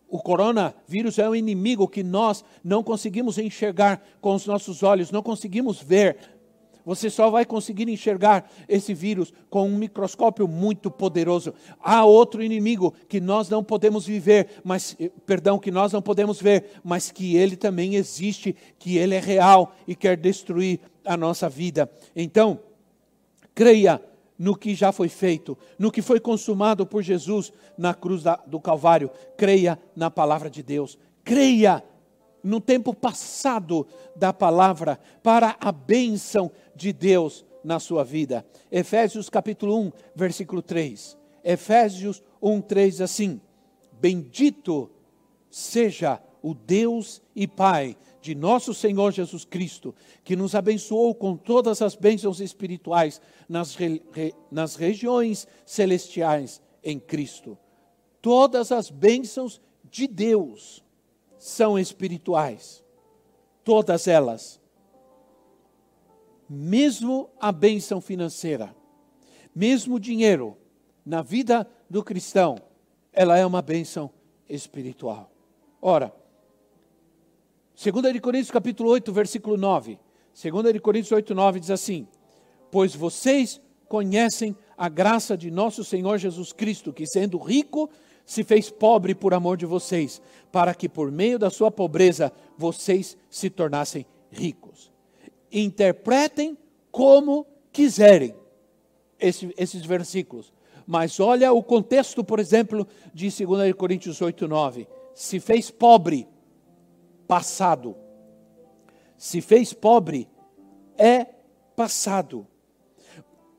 O 0.08 0.20
coronavírus 0.20 1.18
é 1.18 1.28
um 1.28 1.36
inimigo 1.36 1.88
que 1.88 2.04
nós 2.04 2.44
não 2.64 2.84
conseguimos 2.84 3.38
enxergar 3.38 4.06
com 4.22 4.36
os 4.36 4.46
nossos 4.46 4.84
olhos, 4.84 5.12
não 5.12 5.24
conseguimos 5.24 5.82
ver, 5.82 6.18
você 6.86 7.10
só 7.10 7.30
vai 7.30 7.46
conseguir 7.46 7.90
enxergar 7.90 8.50
esse 8.70 8.94
vírus 8.94 9.34
com 9.50 9.68
um 9.68 9.78
microscópio 9.78 10.48
muito 10.48 10.92
poderoso. 10.92 11.54
Há 11.82 12.06
outro 12.06 12.44
inimigo 12.44 12.94
que 13.10 13.20
nós 13.20 13.50
não 13.50 13.64
podemos 13.64 14.06
viver, 14.06 14.62
mas 14.64 14.96
eh, 15.00 15.12
perdão, 15.26 15.58
que 15.58 15.72
nós 15.72 15.92
não 15.92 16.02
podemos 16.02 16.40
ver, 16.40 16.80
mas 16.84 17.12
que 17.12 17.36
ele 17.36 17.56
também 17.56 17.96
existe, 17.96 18.56
que 18.78 18.98
ele 18.98 19.16
é 19.16 19.20
real 19.20 19.76
e 19.88 19.96
quer 19.96 20.16
destruir 20.16 20.80
a 21.04 21.18
nossa 21.18 21.50
vida. 21.50 21.90
Então, 22.16 22.60
creia 23.54 24.02
no 24.38 24.56
que 24.56 24.76
já 24.76 24.92
foi 24.92 25.10
feito, 25.10 25.58
no 25.80 25.92
que 25.92 26.02
foi 26.02 26.20
consumado 26.20 26.86
por 26.86 27.02
Jesus 27.02 27.52
na 27.78 27.94
cruz 27.94 28.24
da, 28.24 28.36
do 28.46 28.60
Calvário. 28.60 29.10
Creia 29.38 29.80
na 29.96 30.12
palavra 30.12 30.50
de 30.50 30.62
Deus. 30.62 30.98
Creia 31.24 31.84
no 32.46 32.62
tempo 32.62 32.94
passado 32.94 33.88
da 34.16 34.32
palavra 34.32 35.00
para 35.24 35.58
a 35.60 35.72
bênção 35.72 36.52
de 36.76 36.94
Deus 36.94 37.44
na 37.64 37.80
sua 37.80 38.04
vida. 38.04 38.46
Efésios 38.72 39.30
capítulo 39.30 39.76
1, 39.88 39.92
versículo 40.16 40.62
3. 40.62 41.18
Efésios 41.44 42.22
1, 42.40 42.62
3 42.62 43.02
assim: 43.02 43.42
Bendito 44.00 44.92
seja 45.50 46.22
o 46.44 46.54
Deus 46.54 47.20
e 47.36 47.48
Pai 47.48 47.98
de 48.22 48.36
nosso 48.36 48.76
Senhor 48.76 49.12
Jesus 49.12 49.44
Cristo, 49.44 49.96
que 50.24 50.36
nos 50.36 50.54
abençoou 50.54 51.16
com 51.16 51.36
todas 51.36 51.82
as 51.82 51.96
bênçãos 51.96 52.40
espirituais 52.40 53.20
nas, 53.50 53.74
re, 53.74 54.04
nas 54.52 54.76
regiões 54.76 55.48
celestiais 55.66 56.62
em 56.84 57.00
Cristo. 57.00 57.58
Todas 58.22 58.72
as 58.72 58.92
bênçãos 58.92 59.60
de 59.90 60.08
Deus 60.08 60.85
são 61.46 61.78
espirituais. 61.78 62.84
Todas 63.64 64.08
elas. 64.08 64.60
Mesmo 66.50 67.30
a 67.40 67.52
bênção 67.52 68.02
financeira, 68.02 68.76
mesmo 69.54 69.96
o 69.96 70.00
dinheiro, 70.00 70.58
na 71.06 71.22
vida 71.22 71.70
do 71.88 72.04
cristão, 72.04 72.58
ela 73.14 73.38
é 73.38 73.46
uma 73.46 73.62
bênção 73.62 74.10
espiritual. 74.50 75.32
Ora, 75.80 76.12
2 77.76 78.12
de 78.12 78.20
Coríntios 78.20 78.50
capítulo 78.50 78.90
8, 78.90 79.14
versículo 79.14 79.56
9. 79.56 80.00
2 80.34 80.74
de 80.74 80.80
Coríntios 80.80 81.12
8, 81.12 81.36
9 81.36 81.60
diz 81.60 81.70
assim: 81.70 82.08
Pois 82.72 82.96
vocês 82.96 83.62
conhecem 83.88 84.58
a 84.76 84.90
graça 84.90 85.38
de 85.38 85.52
nosso 85.52 85.84
Senhor 85.84 86.18
Jesus 86.18 86.52
Cristo, 86.52 86.92
que 86.92 87.06
sendo 87.06 87.38
rico, 87.38 87.88
se 88.26 88.44
fez 88.44 88.70
pobre 88.70 89.14
por 89.14 89.34
amor 89.34 89.56
de 89.56 89.66
vocês, 89.66 90.22
para 90.52 90.74
que 90.74 90.90
por 90.90 91.12
meio 91.12 91.38
da 91.38 91.50
sua 91.50 91.70
pobreza 91.70 92.34
vocês 92.58 93.18
se 93.30 93.50
tornassem 93.50 94.06
ricos. 94.32 94.92
Interpretem 95.52 96.58
como 96.92 97.46
quiserem 97.72 98.36
esse, 99.20 99.54
esses 99.58 99.86
versículos. 99.86 100.52
Mas 100.88 101.20
olha 101.20 101.52
o 101.52 101.64
contexto, 101.64 102.24
por 102.24 102.40
exemplo, 102.40 102.88
de 103.14 103.30
2 103.30 103.74
Coríntios 103.74 104.22
8, 104.22 104.48
9. 104.48 104.88
Se 105.14 105.40
fez 105.40 105.72
pobre, 105.72 106.28
passado. 107.28 107.96
Se 109.18 109.42
fez 109.42 109.74
pobre, 109.74 110.28
é 110.98 111.26
passado. 111.76 112.48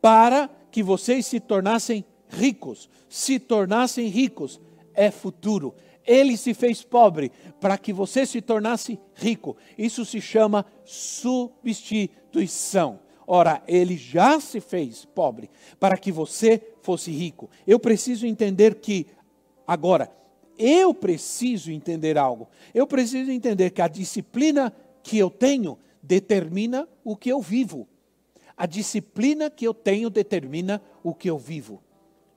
Para 0.00 0.48
que 0.70 0.82
vocês 0.82 1.26
se 1.26 1.40
tornassem 1.40 2.04
ricos, 2.04 2.15
se 3.08 3.38
tornassem 3.38 4.08
ricos, 4.08 4.60
é 4.94 5.10
futuro. 5.10 5.74
Ele 6.06 6.36
se 6.36 6.54
fez 6.54 6.82
pobre 6.82 7.32
para 7.60 7.76
que 7.76 7.92
você 7.92 8.24
se 8.24 8.40
tornasse 8.40 8.98
rico. 9.14 9.56
Isso 9.76 10.04
se 10.04 10.20
chama 10.20 10.64
substituição. 10.84 13.00
Ora, 13.26 13.60
ele 13.66 13.96
já 13.96 14.38
se 14.38 14.60
fez 14.60 15.04
pobre 15.04 15.50
para 15.80 15.96
que 15.96 16.12
você 16.12 16.62
fosse 16.80 17.10
rico. 17.10 17.50
Eu 17.66 17.80
preciso 17.80 18.24
entender 18.24 18.76
que, 18.76 19.08
agora, 19.66 20.12
eu 20.56 20.94
preciso 20.94 21.72
entender 21.72 22.16
algo. 22.16 22.48
Eu 22.72 22.86
preciso 22.86 23.30
entender 23.30 23.70
que 23.70 23.82
a 23.82 23.88
disciplina 23.88 24.72
que 25.02 25.18
eu 25.18 25.28
tenho 25.28 25.76
determina 26.00 26.88
o 27.04 27.16
que 27.16 27.30
eu 27.30 27.40
vivo. 27.40 27.88
A 28.56 28.64
disciplina 28.64 29.50
que 29.50 29.66
eu 29.66 29.74
tenho 29.74 30.08
determina 30.08 30.80
o 31.02 31.12
que 31.12 31.28
eu 31.28 31.36
vivo. 31.36 31.82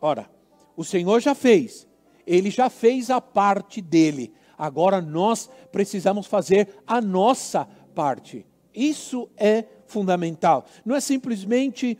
Ora, 0.02 0.30
o 0.76 0.84
Senhor 0.84 1.20
já 1.20 1.36
fez, 1.36 1.88
Ele 2.26 2.50
já 2.50 2.70
fez 2.70 3.10
a 3.10 3.20
parte 3.20 3.82
dele. 3.82 4.34
Agora 4.58 5.02
nós 5.02 5.50
precisamos 5.72 6.28
fazer 6.28 6.70
a 6.86 7.02
nossa 7.02 7.66
parte. 7.96 8.46
Isso 8.74 9.30
é 9.38 9.66
fundamental. 9.88 10.66
Não 10.86 10.96
é 10.96 11.00
simplesmente 11.00 11.98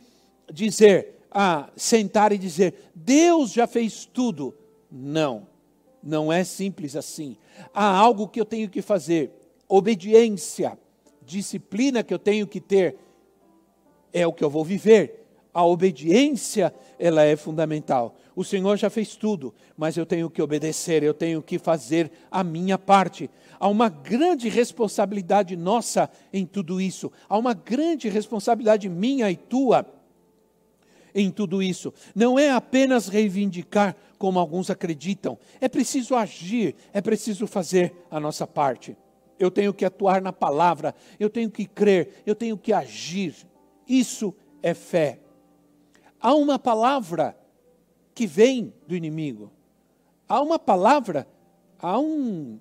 dizer, 0.52 1.26
ah, 1.30 1.70
sentar 1.76 2.32
e 2.32 2.38
dizer, 2.38 2.90
Deus 2.94 3.52
já 3.52 3.66
fez 3.66 4.04
tudo. 4.04 4.54
Não, 4.90 5.46
não 6.02 6.32
é 6.32 6.42
simples 6.44 6.96
assim. 6.96 7.36
Há 7.72 7.96
algo 7.96 8.28
que 8.28 8.40
eu 8.40 8.44
tenho 8.44 8.68
que 8.68 8.82
fazer. 8.82 9.30
Obediência, 9.68 10.78
disciplina 11.22 12.02
que 12.02 12.12
eu 12.12 12.18
tenho 12.18 12.46
que 12.46 12.60
ter, 12.60 12.96
é 14.12 14.26
o 14.26 14.32
que 14.32 14.42
eu 14.42 14.50
vou 14.50 14.64
viver. 14.64 15.19
A 15.52 15.64
obediência, 15.64 16.72
ela 16.98 17.24
é 17.24 17.34
fundamental. 17.34 18.16
O 18.36 18.44
Senhor 18.44 18.76
já 18.76 18.88
fez 18.88 19.16
tudo, 19.16 19.52
mas 19.76 19.96
eu 19.96 20.06
tenho 20.06 20.30
que 20.30 20.40
obedecer, 20.40 21.02
eu 21.02 21.12
tenho 21.12 21.42
que 21.42 21.58
fazer 21.58 22.10
a 22.30 22.44
minha 22.44 22.78
parte. 22.78 23.28
Há 23.58 23.68
uma 23.68 23.88
grande 23.88 24.48
responsabilidade 24.48 25.56
nossa 25.56 26.08
em 26.32 26.46
tudo 26.46 26.80
isso. 26.80 27.10
Há 27.28 27.36
uma 27.36 27.52
grande 27.52 28.08
responsabilidade 28.08 28.88
minha 28.88 29.30
e 29.30 29.36
tua 29.36 29.84
em 31.14 31.30
tudo 31.30 31.62
isso. 31.62 31.92
Não 32.14 32.38
é 32.38 32.50
apenas 32.50 33.08
reivindicar, 33.08 33.96
como 34.18 34.38
alguns 34.38 34.70
acreditam. 34.70 35.38
É 35.60 35.68
preciso 35.68 36.14
agir, 36.14 36.74
é 36.92 37.00
preciso 37.00 37.46
fazer 37.46 37.92
a 38.10 38.20
nossa 38.20 38.46
parte. 38.46 38.96
Eu 39.38 39.50
tenho 39.50 39.72
que 39.72 39.84
atuar 39.84 40.20
na 40.20 40.32
palavra, 40.32 40.94
eu 41.18 41.30
tenho 41.30 41.50
que 41.50 41.64
crer, 41.64 42.22
eu 42.26 42.34
tenho 42.34 42.56
que 42.56 42.72
agir. 42.72 43.34
Isso 43.88 44.34
é 44.62 44.74
fé. 44.74 45.18
Há 46.20 46.34
uma 46.34 46.58
palavra 46.58 47.36
que 48.14 48.26
vem 48.26 48.74
do 48.86 48.94
inimigo. 48.94 49.50
Há 50.28 50.40
uma 50.42 50.58
palavra, 50.58 51.26
há 51.78 51.98
um, 51.98 52.58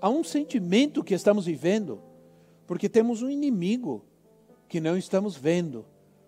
há 0.00 0.08
um 0.08 0.22
sentimento 0.22 1.02
que 1.02 1.12
estamos 1.12 1.46
vivendo, 1.46 2.00
porque 2.66 2.88
temos 2.88 3.20
um 3.20 3.28
inimigo 3.28 4.04
que 4.68 4.80
não 4.80 4.96
estamos 4.96 5.36
vendo, 5.36 5.84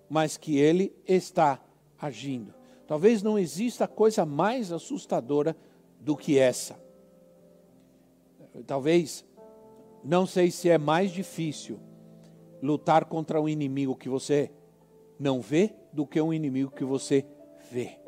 mas 0.09 0.37
que 0.37 0.59
ele 0.59 0.93
está 1.07 1.61
agindo. 1.99 2.53
Talvez 2.87 3.23
não 3.23 3.39
exista 3.39 3.87
coisa 3.87 4.27
mais 4.27 4.73
assustadora 4.73 5.57
do 6.01 6.17
que 6.17 6.39
essa. 6.39 6.79
Talvez, 8.67 9.25
não 10.05 10.27
sei 10.27 10.51
se 10.51 10.69
é 10.69 10.79
mais 10.79 11.11
difícil 11.11 11.79
lutar 12.63 13.05
contra 13.05 13.41
um 13.41 13.49
inimigo 13.49 13.97
que 13.97 14.09
você 14.09 14.51
não 15.19 15.41
vê 15.41 15.73
do 15.93 16.07
que 16.07 16.21
um 16.21 16.33
inimigo 16.33 16.71
que 16.71 16.85
você 16.85 17.25
vê. 17.71 17.99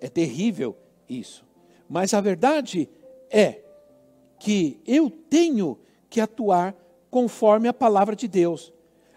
É 0.00 0.08
terrível 0.08 0.76
isso. 1.08 1.44
Mas 1.88 2.14
a 2.14 2.20
verdade 2.20 2.88
é 3.30 3.60
que 4.38 4.80
eu 4.86 5.10
tenho 5.10 5.78
que 6.10 6.20
atuar 6.20 6.74
conforme 7.10 7.68
a 7.68 7.74
palavra 7.74 8.16
de 8.16 8.26
Deus. 8.26 8.72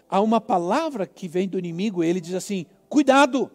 Há 0.10 0.22
uma 0.22 0.40
palavra 0.40 1.08
que 1.08 1.28
vem 1.28 1.48
do 1.48 1.58
inimigo, 1.58 2.04
ele 2.04 2.22
diz 2.22 2.36
assim: 2.36 2.66
cuidado, 2.88 3.50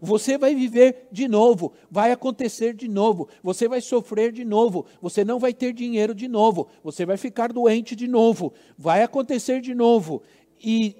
você 0.00 0.36
vai 0.36 0.54
viver 0.54 1.08
de 1.10 1.28
novo, 1.28 1.72
vai 1.90 2.12
acontecer 2.12 2.74
de 2.74 2.88
novo, 2.88 3.28
você 3.42 3.68
vai 3.68 3.80
sofrer 3.80 4.32
de 4.32 4.44
novo, 4.44 4.86
você 5.00 5.24
não 5.24 5.38
vai 5.38 5.54
ter 5.54 5.72
dinheiro 5.72 6.14
de 6.14 6.28
novo, 6.28 6.68
você 6.82 7.06
vai 7.06 7.16
ficar 7.16 7.52
doente 7.52 7.94
de 7.94 8.06
novo, 8.06 8.52
vai 8.76 9.02
acontecer 9.02 9.60
de 9.60 9.74
novo. 9.74 10.22
E, 10.62 10.96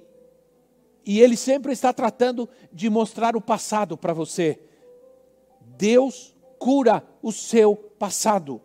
e 1.07 1.21
ele 1.21 1.37
sempre 1.37 1.71
está 1.71 1.93
tratando 1.93 2.49
de 2.71 2.89
mostrar 2.89 3.37
o 3.37 3.41
passado 3.41 3.97
para 3.97 4.11
você. 4.11 4.59
Deus 5.77 6.35
cura 6.59 7.01
o 7.21 7.31
seu 7.31 7.77
passado. 7.77 8.61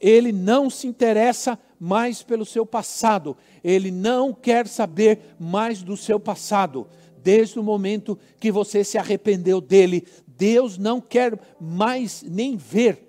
Ele 0.00 0.32
não 0.32 0.70
se 0.70 0.86
interessa 0.86 1.58
mais 1.78 2.22
pelo 2.22 2.46
seu 2.46 2.64
passado, 2.64 3.36
ele 3.62 3.90
não 3.90 4.32
quer 4.32 4.66
saber 4.66 5.34
mais 5.38 5.82
do 5.82 5.98
seu 5.98 6.18
passado. 6.18 6.88
Desde 7.22 7.58
o 7.58 7.62
momento 7.62 8.18
que 8.38 8.50
você 8.50 8.82
se 8.82 8.96
arrependeu 8.96 9.60
dele, 9.60 10.06
Deus 10.26 10.78
não 10.78 10.98
quer 10.98 11.38
mais 11.60 12.22
nem 12.22 12.56
ver 12.56 13.06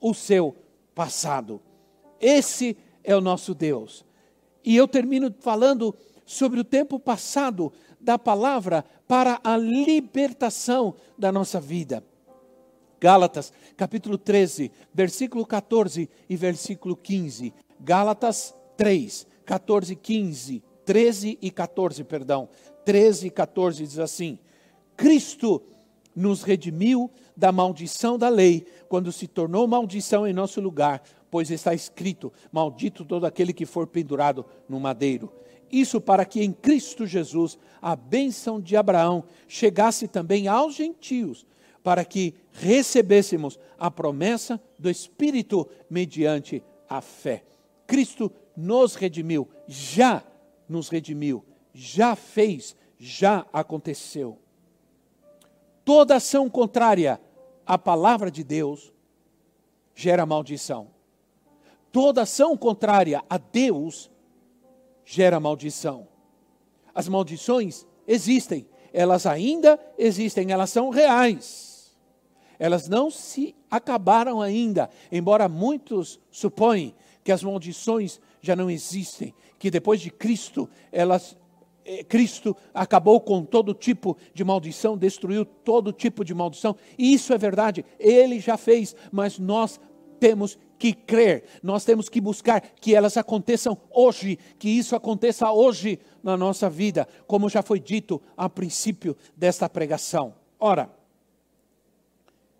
o 0.00 0.14
seu 0.14 0.56
passado. 0.94 1.60
Esse 2.18 2.74
é 3.04 3.14
o 3.14 3.20
nosso 3.20 3.54
Deus. 3.54 4.02
E 4.64 4.74
eu 4.74 4.88
termino 4.88 5.34
falando 5.40 5.94
sobre 6.32 6.58
o 6.58 6.64
tempo 6.64 6.98
passado 6.98 7.70
da 8.00 8.18
palavra 8.18 8.84
para 9.06 9.38
a 9.44 9.54
libertação 9.54 10.94
da 11.16 11.30
nossa 11.30 11.60
vida. 11.60 12.02
Gálatas, 12.98 13.52
capítulo 13.76 14.16
13, 14.16 14.72
versículo 14.94 15.44
14 15.44 16.08
e 16.30 16.34
versículo 16.34 16.96
15. 16.96 17.52
Gálatas 17.78 18.54
3, 18.78 19.26
14 19.44 19.92
e 19.92 19.96
15. 19.96 20.62
13 20.86 21.38
e 21.42 21.50
14, 21.50 22.02
perdão. 22.04 22.48
13 22.86 23.26
e 23.26 23.30
14 23.30 23.86
diz 23.86 23.98
assim: 23.98 24.38
Cristo 24.96 25.62
nos 26.16 26.42
redimiu 26.42 27.10
da 27.36 27.52
maldição 27.52 28.16
da 28.16 28.30
lei, 28.30 28.66
quando 28.88 29.12
se 29.12 29.26
tornou 29.26 29.66
maldição 29.66 30.26
em 30.26 30.32
nosso 30.32 30.62
lugar, 30.62 31.02
pois 31.30 31.50
está 31.50 31.74
escrito: 31.74 32.32
Maldito 32.50 33.04
todo 33.04 33.26
aquele 33.26 33.52
que 33.52 33.66
for 33.66 33.86
pendurado 33.86 34.46
no 34.66 34.80
madeiro. 34.80 35.30
Isso 35.72 36.02
para 36.02 36.26
que 36.26 36.42
em 36.42 36.52
Cristo 36.52 37.06
Jesus 37.06 37.58
a 37.80 37.96
bênção 37.96 38.60
de 38.60 38.76
Abraão 38.76 39.24
chegasse 39.48 40.06
também 40.06 40.46
aos 40.46 40.74
gentios, 40.74 41.46
para 41.82 42.04
que 42.04 42.34
recebêssemos 42.52 43.58
a 43.78 43.90
promessa 43.90 44.60
do 44.78 44.90
Espírito 44.90 45.66
mediante 45.88 46.62
a 46.88 47.00
fé. 47.00 47.42
Cristo 47.86 48.30
nos 48.54 48.94
redimiu, 48.94 49.48
já 49.66 50.22
nos 50.68 50.90
redimiu, 50.90 51.42
já 51.72 52.14
fez, 52.14 52.76
já 52.98 53.46
aconteceu. 53.50 54.38
Toda 55.84 56.16
ação 56.16 56.50
contrária 56.50 57.18
à 57.66 57.78
palavra 57.78 58.30
de 58.30 58.44
Deus 58.44 58.92
gera 59.94 60.26
maldição. 60.26 60.88
Toda 61.90 62.22
ação 62.22 62.56
contrária 62.56 63.24
a 63.28 63.38
Deus 63.38 64.11
gera 65.04 65.40
maldição. 65.40 66.08
As 66.94 67.08
maldições 67.08 67.86
existem, 68.06 68.66
elas 68.92 69.26
ainda 69.26 69.78
existem, 69.98 70.50
elas 70.50 70.70
são 70.70 70.90
reais 70.90 71.72
elas 72.62 72.88
não 72.88 73.10
se 73.10 73.56
acabaram 73.68 74.40
ainda, 74.40 74.88
embora 75.10 75.48
muitos 75.48 76.20
supõem 76.30 76.94
que 77.24 77.32
as 77.32 77.42
maldições 77.42 78.20
já 78.40 78.54
não 78.54 78.70
existem, 78.70 79.34
que 79.58 79.68
depois 79.68 80.00
de 80.00 80.12
Cristo, 80.12 80.70
elas 80.92 81.36
eh, 81.84 82.04
Cristo 82.04 82.56
acabou 82.72 83.20
com 83.20 83.44
todo 83.44 83.74
tipo 83.74 84.16
de 84.32 84.44
maldição, 84.44 84.96
destruiu 84.96 85.44
todo 85.44 85.92
tipo 85.92 86.24
de 86.24 86.32
maldição, 86.32 86.76
isso 86.96 87.32
é 87.32 87.38
verdade, 87.38 87.84
ele 87.98 88.38
já 88.38 88.56
fez, 88.56 88.94
mas 89.10 89.40
nós 89.40 89.80
temos 90.20 90.56
que 90.82 90.92
crer, 90.92 91.44
nós 91.62 91.84
temos 91.84 92.08
que 92.08 92.20
buscar 92.20 92.60
que 92.60 92.92
elas 92.92 93.16
aconteçam 93.16 93.78
hoje, 93.88 94.36
que 94.58 94.68
isso 94.68 94.96
aconteça 94.96 95.48
hoje 95.52 96.00
na 96.24 96.36
nossa 96.36 96.68
vida, 96.68 97.06
como 97.24 97.48
já 97.48 97.62
foi 97.62 97.78
dito 97.78 98.20
a 98.36 98.50
princípio 98.50 99.16
desta 99.36 99.68
pregação. 99.68 100.34
Ora, 100.58 100.90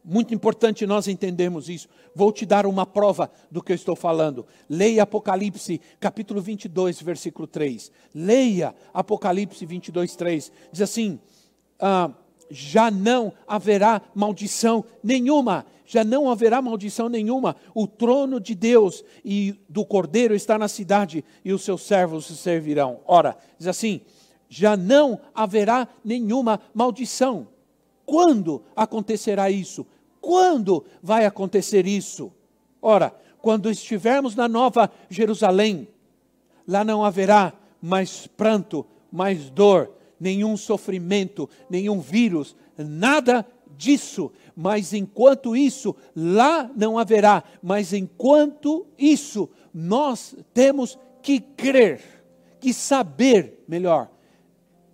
muito 0.04 0.32
importante 0.32 0.86
nós 0.86 1.08
entendermos 1.08 1.68
isso. 1.68 1.88
Vou 2.14 2.30
te 2.30 2.46
dar 2.46 2.64
uma 2.64 2.86
prova 2.86 3.28
do 3.50 3.60
que 3.60 3.72
eu 3.72 3.76
estou 3.76 3.96
falando. 3.96 4.46
Leia 4.70 5.02
Apocalipse, 5.02 5.80
capítulo 5.98 6.40
22, 6.40 7.02
versículo 7.02 7.48
3. 7.48 7.90
Leia 8.14 8.72
Apocalipse 8.94 9.66
22, 9.66 10.14
3. 10.14 10.52
Diz 10.70 10.82
assim: 10.82 11.18
ah, 11.80 12.12
já 12.52 12.90
não 12.90 13.32
haverá 13.48 14.02
maldição 14.14 14.84
nenhuma, 15.02 15.64
já 15.86 16.04
não 16.04 16.30
haverá 16.30 16.60
maldição 16.60 17.08
nenhuma. 17.08 17.56
O 17.74 17.86
trono 17.86 18.38
de 18.38 18.54
Deus 18.54 19.02
e 19.24 19.54
do 19.68 19.84
Cordeiro 19.84 20.34
está 20.34 20.58
na 20.58 20.68
cidade 20.68 21.24
e 21.44 21.52
os 21.52 21.62
seus 21.62 21.82
servos 21.82 22.26
se 22.26 22.36
servirão. 22.36 23.00
Ora, 23.06 23.36
diz 23.58 23.66
assim: 23.66 24.02
já 24.48 24.76
não 24.76 25.18
haverá 25.34 25.88
nenhuma 26.04 26.60
maldição. 26.74 27.48
Quando 28.04 28.62
acontecerá 28.76 29.50
isso? 29.50 29.86
Quando 30.20 30.84
vai 31.02 31.24
acontecer 31.24 31.86
isso? 31.86 32.30
Ora, 32.80 33.14
quando 33.40 33.70
estivermos 33.70 34.36
na 34.36 34.46
nova 34.46 34.90
Jerusalém, 35.08 35.88
lá 36.68 36.84
não 36.84 37.04
haverá 37.04 37.52
mais 37.80 38.26
pranto, 38.26 38.86
mais 39.10 39.50
dor, 39.50 39.90
nenhum 40.22 40.56
sofrimento, 40.56 41.50
nenhum 41.68 42.00
vírus, 42.00 42.54
nada 42.78 43.44
disso. 43.76 44.30
Mas 44.54 44.92
enquanto 44.92 45.56
isso, 45.56 45.96
lá 46.14 46.70
não 46.76 46.96
haverá. 46.96 47.42
Mas 47.60 47.92
enquanto 47.92 48.86
isso, 48.96 49.50
nós 49.74 50.36
temos 50.54 50.96
que 51.20 51.40
crer, 51.40 52.00
que 52.60 52.72
saber, 52.72 53.64
melhor, 53.66 54.08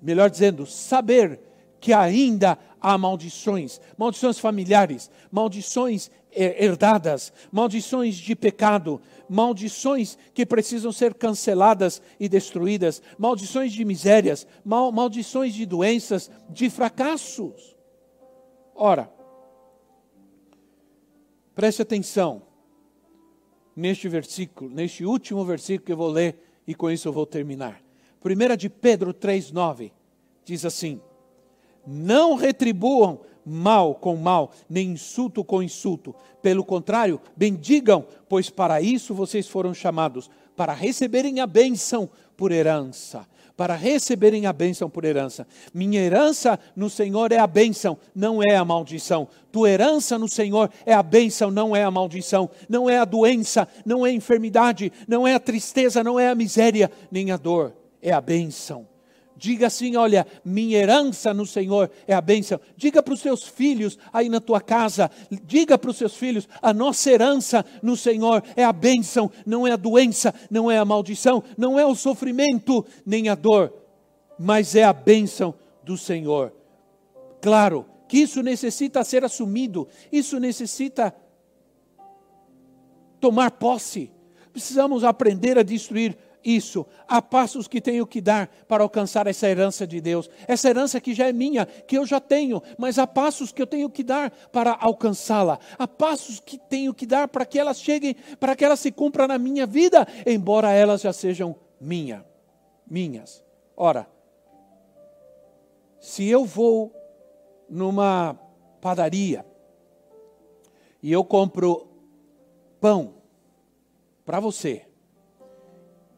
melhor 0.01 0.31
dizendo, 0.31 0.65
saber 0.65 1.39
que 1.79 1.93
ainda 1.93 2.59
há 2.81 2.97
maldições, 2.97 3.81
maldições 3.97 4.39
familiares, 4.39 5.11
maldições 5.31 6.11
herdadas, 6.39 7.33
maldições 7.51 8.15
de 8.17 8.37
pecado, 8.37 9.01
maldições 9.29 10.17
que 10.33 10.47
precisam 10.47 10.93
ser 10.93 11.15
canceladas 11.15 12.01
e 12.19 12.29
destruídas, 12.29 13.03
maldições 13.19 13.73
de 13.73 13.85
misérias, 13.85 14.47
mal, 14.65 14.91
maldições 14.93 15.53
de 15.55 15.67
doenças, 15.67 16.31
de 16.49 16.71
fracassos. 16.71 17.77
Ora, 18.75 19.11
preste 21.55 21.83
atenção 21.83 22.43
neste 23.75 24.09
versículo, 24.09 24.71
neste 24.71 25.05
último 25.05 25.45
versículo 25.45 25.87
que 25.87 25.93
eu 25.93 25.97
vou 25.97 26.11
ler 26.11 26.63
e 26.67 26.75
com 26.75 26.91
isso 26.91 27.09
eu 27.09 27.13
vou 27.13 27.27
terminar. 27.27 27.83
1 28.25 28.57
de 28.57 28.69
Pedro 28.69 29.15
3,9 29.15 29.93
diz 30.45 30.65
assim: 30.65 31.01
Não 31.87 32.35
retribuam 32.35 33.21
mal 33.49 33.95
com 33.95 34.17
mal, 34.17 34.53
nem 34.69 34.91
insulto 34.91 35.43
com 35.43 35.63
insulto. 35.63 36.15
Pelo 36.43 36.65
contrário, 36.65 37.21
bendigam, 37.37 38.05
pois 38.29 38.51
para 38.51 38.81
isso 38.81 39.15
vocês 39.15 39.49
foram 39.49 39.75
chamados, 39.75 40.31
para 40.57 40.73
receberem 40.73 41.41
a 41.41 41.47
bênção 41.47 42.09
por 42.37 42.53
herança. 42.53 43.27
Para 43.57 43.75
receberem 43.75 44.47
a 44.47 44.53
bênção 44.53 44.89
por 44.89 45.05
herança. 45.05 45.45
Minha 45.75 46.01
herança 46.01 46.61
no 46.77 46.89
Senhor 46.89 47.33
é 47.33 47.39
a 47.39 47.47
bênção, 47.47 47.99
não 48.15 48.41
é 48.41 48.55
a 48.55 48.65
maldição. 48.65 49.27
Tua 49.51 49.69
herança 49.69 50.17
no 50.17 50.29
Senhor 50.29 50.71
é 50.87 50.95
a 50.95 51.03
bênção, 51.03 51.51
não 51.51 51.75
é 51.75 51.83
a 51.83 51.91
maldição. 51.91 52.49
Não 52.69 52.89
é 52.89 52.99
a 52.99 53.05
doença, 53.05 53.67
não 53.85 54.07
é 54.07 54.11
a 54.11 54.13
enfermidade, 54.13 54.93
não 55.09 55.27
é 55.27 55.35
a 55.35 55.41
tristeza, 55.41 56.05
não 56.05 56.21
é 56.21 56.29
a 56.29 56.37
miséria, 56.37 56.89
nem 57.11 57.33
a 57.33 57.37
dor. 57.37 57.75
É 58.01 58.13
a 58.13 58.21
bênção. 58.21 58.87
Diga 59.39 59.69
assim: 59.69 59.95
olha, 59.95 60.27
minha 60.45 60.77
herança 60.77 61.33
no 61.33 61.47
Senhor 61.47 61.89
é 62.09 62.13
a 62.13 62.21
bênção. 62.21 62.61
Diga 62.77 63.01
para 63.01 63.15
os 63.15 63.21
seus 63.21 63.45
filhos 63.45 63.97
aí 64.13 64.29
na 64.29 64.41
tua 64.41 64.61
casa, 64.61 65.09
diga 65.45 65.79
para 65.79 65.91
os 65.91 65.97
seus 65.97 66.17
filhos: 66.17 66.49
a 66.61 66.75
nossa 66.75 67.09
herança 67.09 67.65
no 67.81 67.97
Senhor 67.97 68.43
é 68.57 68.65
a 68.65 68.73
bênção, 68.73 69.31
não 69.47 69.65
é 69.65 69.71
a 69.71 69.77
doença, 69.77 70.35
não 70.51 70.69
é 70.69 70.77
a 70.77 70.85
maldição, 70.85 71.45
não 71.57 71.79
é 71.79 71.87
o 71.87 71.95
sofrimento, 71.95 72.85
nem 73.07 73.29
a 73.29 73.37
dor, 73.37 73.73
mas 74.37 74.75
é 74.75 74.83
a 74.83 74.93
bênção 74.93 75.55
do 75.85 75.97
Senhor. 75.97 76.53
Claro 77.41 77.87
que 78.09 78.19
isso 78.19 78.43
necessita 78.43 79.05
ser 79.05 79.25
assumido, 79.25 79.87
isso 80.11 80.41
necessita 80.41 81.15
tomar 83.21 83.53
posse. 83.53 84.11
Precisamos 84.53 85.05
aprender 85.05 85.57
a 85.57 85.63
destruir 85.63 86.19
isso. 86.49 86.87
Há 87.07 87.21
passos 87.21 87.69
que 87.69 87.81
tenho 87.81 88.07
que 88.07 88.21
dar 88.21 88.49
para 88.67 88.83
alcançar 88.83 89.27
essa 89.27 89.47
herança 89.47 89.87
de 89.87 90.01
Deus. 90.01 90.31
Essa 90.47 90.71
herança 90.71 91.01
que 91.01 91.13
já 91.13 91.29
é 91.29 91.33
minha, 91.33 91.67
que 91.67 91.99
eu 91.99 92.07
já 92.07 92.19
tenho, 92.19 92.63
mas 92.79 92.99
há 92.99 93.07
passos 93.07 93.53
que 93.53 93.61
eu 93.61 93.67
tenho 93.67 93.91
que 93.91 94.03
dar 94.03 94.31
para 94.51 94.77
alcançá-la. 94.81 95.59
Há 95.79 95.87
passos 95.87 96.41
que 96.41 96.57
tenho 96.59 96.95
que 96.95 97.05
dar 97.05 97.29
para 97.29 97.45
que 97.45 97.59
elas 97.59 97.79
cheguem, 97.79 98.17
para 98.41 98.57
que 98.57 98.65
elas 98.65 98.81
se 98.81 98.91
cumpram 98.91 99.29
na 99.29 99.39
minha 99.39 99.67
vida, 99.67 100.07
embora 100.27 100.73
elas 100.73 101.03
já 101.03 101.13
sejam 101.13 101.55
minha, 101.79 102.25
minhas. 102.87 103.45
Ora, 103.77 104.09
se 106.01 106.27
eu 106.27 106.45
vou 106.45 106.95
numa 107.69 108.39
padaria 108.81 109.45
e 111.03 111.13
eu 111.13 111.23
compro 111.23 111.89
pão 112.81 113.15
para 114.25 114.41
você, 114.41 114.88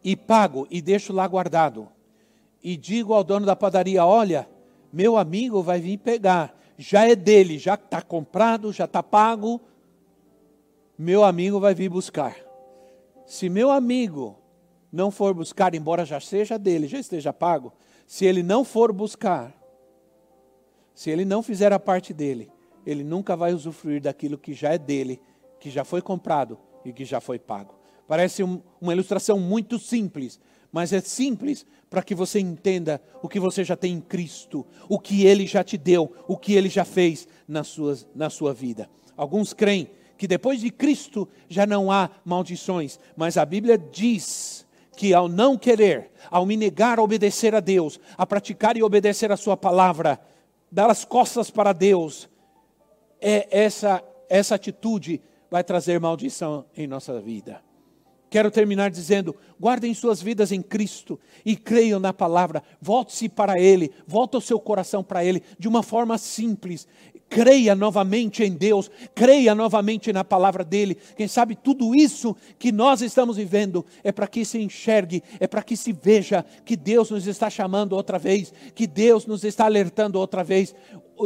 e 0.03 0.17
pago 0.17 0.67
e 0.71 0.81
deixo 0.81 1.13
lá 1.13 1.27
guardado. 1.27 1.89
E 2.63 2.77
digo 2.77 3.13
ao 3.13 3.25
dono 3.25 3.47
da 3.47 3.57
padaria: 3.57 4.05
Olha, 4.05 4.49
meu 4.93 5.17
amigo 5.17 5.63
vai 5.63 5.81
vir 5.81 5.99
pegar, 5.99 6.55
já 6.77 7.09
é 7.09 7.15
dele, 7.15 7.59
já 7.59 7.75
está 7.75 8.03
comprado, 8.03 8.73
já 8.73 8.85
está 8.85 9.03
pago. 9.03 9.61
Meu 10.99 11.25
amigo 11.25 11.59
vai 11.59 11.75
vir 11.75 11.89
buscar. 11.89 12.37
Se 13.27 13.49
meu 13.49 13.71
amigo 13.71 14.37
não 14.93 15.11
for 15.11 15.33
buscar, 15.33 15.75
embora 15.75 16.05
já 16.05 16.21
seja 16.21 16.59
dele, 16.59 16.89
já 16.89 16.99
esteja 16.99 17.33
pago, 17.33 17.73
se 18.07 18.27
ele 18.27 18.43
não 18.43 18.65
for 18.65 18.93
buscar, 18.93 19.55
se 20.95 21.11
ele 21.11 21.25
não 21.25 21.43
fizer 21.43 21.73
a 21.73 21.79
parte 21.79 22.13
dele, 22.13 22.51
ele 22.85 23.05
nunca 23.05 23.37
vai 23.37 23.55
usufruir 23.55 24.03
daquilo 24.03 24.37
que 24.37 24.53
já 24.53 24.75
é 24.75 24.79
dele, 24.79 25.23
que 25.59 25.71
já 25.71 25.85
foi 25.85 26.03
comprado 26.03 26.59
e 26.85 26.93
que 26.93 27.05
já 27.05 27.21
foi 27.21 27.39
pago. 27.39 27.80
Parece 28.11 28.43
um, 28.43 28.61
uma 28.81 28.93
ilustração 28.93 29.39
muito 29.39 29.79
simples, 29.79 30.41
mas 30.73 30.93
é 30.93 31.01
simples 31.01 31.65
para 31.89 32.03
que 32.03 32.13
você 32.13 32.41
entenda 32.41 33.01
o 33.23 33.29
que 33.29 33.39
você 33.39 33.63
já 33.63 33.77
tem 33.77 33.93
em 33.93 34.01
Cristo, 34.01 34.67
o 34.89 34.99
que 34.99 35.25
Ele 35.25 35.47
já 35.47 35.63
te 35.63 35.79
deu, 35.79 36.13
o 36.27 36.37
que 36.37 36.55
Ele 36.55 36.69
já 36.69 36.85
fez 36.85 37.29
na 37.47 37.63
sua, 37.63 37.97
na 38.13 38.29
sua 38.29 38.53
vida. 38.53 38.91
Alguns 39.17 39.53
creem 39.53 39.89
que 40.19 40.27
depois 40.27 40.61
de 40.61 40.73
Cristo 40.73 41.29
já 41.49 41.65
não 41.65 41.89
há 41.89 42.11
maldições, 42.25 42.99
mas 43.17 43.37
a 43.37 43.45
Bíblia 43.45 43.79
diz 43.79 44.67
que 44.97 45.15
ao 45.15 45.29
não 45.29 45.57
querer, 45.57 46.11
ao 46.33 46.45
me 46.45 46.57
negar 46.57 46.99
a 46.99 47.05
obedecer 47.05 47.55
a 47.55 47.61
Deus, 47.61 48.01
a 48.19 48.27
praticar 48.27 48.77
e 48.77 48.83
obedecer 48.83 49.31
a 49.31 49.37
Sua 49.37 49.57
palavra, 49.57 50.19
dar 50.69 50.91
as 50.91 51.05
costas 51.05 51.49
para 51.49 51.73
Deus, 51.73 52.29
é 53.21 53.47
essa, 53.57 54.03
essa 54.29 54.57
atitude 54.57 55.23
vai 55.49 55.63
trazer 55.63 56.01
maldição 56.01 56.65
em 56.77 56.89
nossa 56.89 57.21
vida. 57.21 57.70
Quero 58.31 58.49
terminar 58.49 58.91
dizendo: 58.91 59.35
guardem 59.61 59.93
suas 59.93 60.23
vidas 60.23 60.53
em 60.53 60.63
Cristo 60.63 61.19
e 61.45 61.57
creiam 61.57 61.99
na 61.99 62.13
palavra. 62.13 62.63
Volte-se 62.81 63.29
para 63.29 63.59
Ele, 63.61 63.91
volte 64.07 64.37
o 64.37 64.41
seu 64.41 64.61
coração 64.61 65.03
para 65.03 65.25
Ele 65.25 65.43
de 65.59 65.67
uma 65.67 65.83
forma 65.83 66.17
simples. 66.17 66.87
Creia 67.29 67.77
novamente 67.77 68.43
em 68.43 68.53
Deus, 68.53 68.91
creia 69.15 69.55
novamente 69.55 70.13
na 70.13 70.25
palavra 70.25 70.65
dEle. 70.65 70.97
Quem 71.17 71.29
sabe 71.29 71.55
tudo 71.55 71.95
isso 71.95 72.37
que 72.59 72.73
nós 72.73 73.03
estamos 73.03 73.37
vivendo 73.37 73.87
é 74.03 74.11
para 74.11 74.27
que 74.27 74.45
se 74.45 74.59
enxergue, 74.59 75.23
é 75.39 75.47
para 75.47 75.63
que 75.63 75.77
se 75.77 75.93
veja 75.93 76.45
que 76.65 76.77
Deus 76.77 77.11
nos 77.11 77.29
está 77.29 77.49
chamando 77.49 77.93
outra 77.93 78.19
vez, 78.19 78.53
que 78.75 78.85
Deus 78.85 79.27
nos 79.27 79.45
está 79.45 79.65
alertando 79.67 80.19
outra 80.19 80.43
vez. 80.43 80.75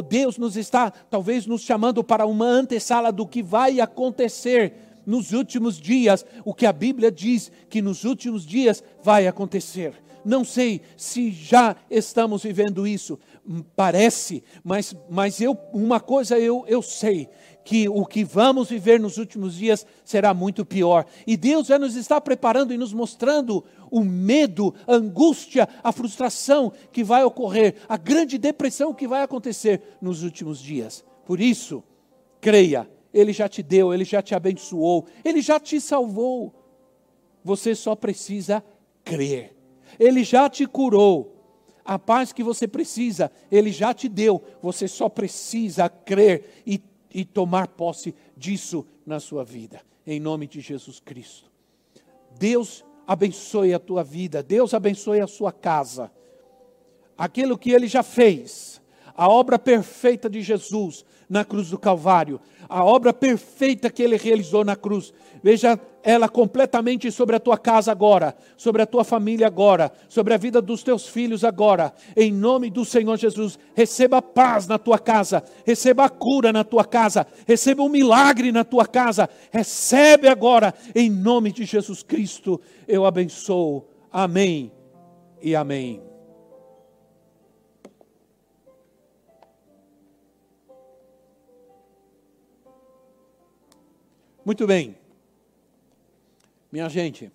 Deus 0.09 0.37
nos 0.37 0.57
está, 0.57 0.91
talvez, 0.91 1.47
nos 1.47 1.63
chamando 1.63 2.03
para 2.03 2.27
uma 2.27 2.47
antessala 2.47 3.13
do 3.13 3.27
que 3.27 3.43
vai 3.43 3.81
acontecer 3.81 4.75
nos 5.07 5.33
últimos 5.33 5.81
dias, 5.81 6.25
o 6.45 6.55
que 6.55 6.67
a 6.67 6.73
Bíblia 6.73 7.11
diz 7.11 7.51
que 7.69 7.83
nos 7.83 8.05
últimos 8.05 8.47
dias 8.47 8.83
vai 9.03 9.27
acontecer. 9.27 9.95
Não 10.25 10.43
sei 10.43 10.81
se 10.97 11.31
já 11.31 11.77
estamos 11.91 12.45
vivendo 12.45 12.87
isso, 12.87 13.19
hum, 13.47 13.63
parece, 13.77 14.43
mas, 14.65 14.97
mas 15.11 15.39
eu, 15.39 15.59
uma 15.73 16.01
coisa 16.01 16.39
eu, 16.39 16.65
eu 16.67 16.81
sei, 16.81 17.29
que 17.65 17.89
o 17.89 18.05
que 18.05 18.23
vamos 18.23 18.69
viver 18.69 19.01
nos 19.01 19.17
últimos 19.17 19.55
dias 19.55 19.87
será 20.05 20.35
muito 20.35 20.65
pior. 20.65 21.07
E 21.27 21.37
Deus 21.37 21.67
já 21.67 21.79
nos 21.79 21.97
está 21.97 22.21
preparando 22.21 22.75
e 22.75 22.79
nos 22.79 22.93
mostrando 22.93 23.65
o 23.91 24.01
medo, 24.01 24.75
a 24.87 24.95
angústia, 24.95 25.69
a 25.83 25.91
frustração 25.91 26.73
que 26.93 27.03
vai 27.03 27.25
ocorrer, 27.25 27.77
a 27.89 27.97
grande 27.97 28.37
depressão 28.37 28.93
que 28.93 29.09
vai 29.09 29.23
acontecer 29.23 29.81
nos 30.01 30.23
últimos 30.23 30.61
dias. 30.61 31.05
Por 31.25 31.41
isso, 31.41 31.83
creia 32.41 32.89
ele 33.15 33.33
já 33.33 33.49
te 33.49 33.63
deu, 33.63 33.95
Ele 33.95 34.05
já 34.05 34.21
te 34.21 34.35
abençoou, 34.35 35.07
Ele 35.25 35.41
já 35.41 35.61
te 35.61 35.81
salvou. 35.81 36.53
Você 37.45 37.75
só 37.75 37.95
precisa 37.95 38.63
crer. 39.05 39.57
Ele 40.01 40.25
já 40.25 40.51
te 40.51 40.67
curou. 40.67 41.31
A 41.85 41.99
paz 41.99 42.33
que 42.33 42.43
você 42.43 42.67
precisa, 42.67 43.31
Ele 43.53 43.71
já 43.71 43.95
te 43.95 44.09
deu. 44.09 44.43
Você 44.61 44.89
só 44.89 45.09
precisa 45.09 45.89
crer 45.89 46.63
e, 46.67 46.83
e 47.13 47.25
tomar 47.25 47.69
posse 47.69 48.13
disso 48.37 48.85
na 49.07 49.21
sua 49.21 49.45
vida. 49.45 49.81
Em 50.05 50.19
nome 50.19 50.49
de 50.49 50.61
Jesus 50.61 50.99
Cristo. 50.99 51.49
Deus 52.37 52.85
abençoe 53.07 53.73
a 53.73 53.79
tua 53.79 54.03
vida. 54.03 54.43
Deus 54.43 54.75
abençoe 54.75 55.21
a 55.21 55.27
sua 55.29 55.53
casa. 55.53 56.11
Aquilo 57.17 57.57
que 57.57 57.71
Ele 57.71 57.87
já 57.87 58.03
fez. 58.03 58.83
A 59.15 59.29
obra 59.29 59.57
perfeita 59.57 60.29
de 60.29 60.43
Jesus 60.43 61.05
na 61.29 61.45
cruz 61.45 61.71
do 61.71 61.79
Calvário, 61.79 62.41
a 62.69 62.85
obra 62.85 63.13
perfeita 63.13 63.91
que 63.91 64.03
ele 64.03 64.17
realizou 64.17 64.65
na 64.65 64.77
cruz. 64.77 65.13
Veja 65.43 65.79
ela 66.03 66.29
completamente 66.29 67.11
sobre 67.11 67.37
a 67.37 67.41
tua 67.41 67.57
casa 67.57 67.91
agora, 67.91 68.37
sobre 68.57 68.83
a 68.83 68.87
tua 68.87 69.05
família 69.05 69.47
agora, 69.47 69.91
sobre 70.09 70.35
a 70.35 70.37
vida 70.37 70.61
dos 70.61 70.83
teus 70.83 71.07
filhos 71.07 71.45
agora. 71.45 71.93
Em 72.17 72.33
nome 72.33 72.71
do 72.71 72.85
Senhor 72.85 73.17
Jesus, 73.17 73.59
receba 73.75 74.21
paz 74.21 74.67
na 74.67 74.79
tua 74.79 74.99
casa, 74.99 75.43
receba 75.65 76.05
a 76.05 76.11
cura 76.11 76.53
na 76.53 76.65
tua 76.65 76.85
casa, 76.85 77.27
receba 77.47 77.83
um 77.83 77.89
milagre 77.89 78.53
na 78.53 78.65
tua 78.65 78.87
casa. 78.87 79.29
Recebe 79.51 80.29
agora, 80.29 80.75
em 80.95 81.11
nome 81.11 81.53
de 81.53 81.65
Jesus 81.65 82.03
Cristo, 82.03 82.61
eu 82.87 83.07
abençoo. 83.07 83.87
Amém 84.13 84.73
e 85.43 85.57
amém. 85.57 86.14
Muito 94.45 94.67
bem. 94.67 94.95
Minha 96.71 96.87
gente, 96.91 97.33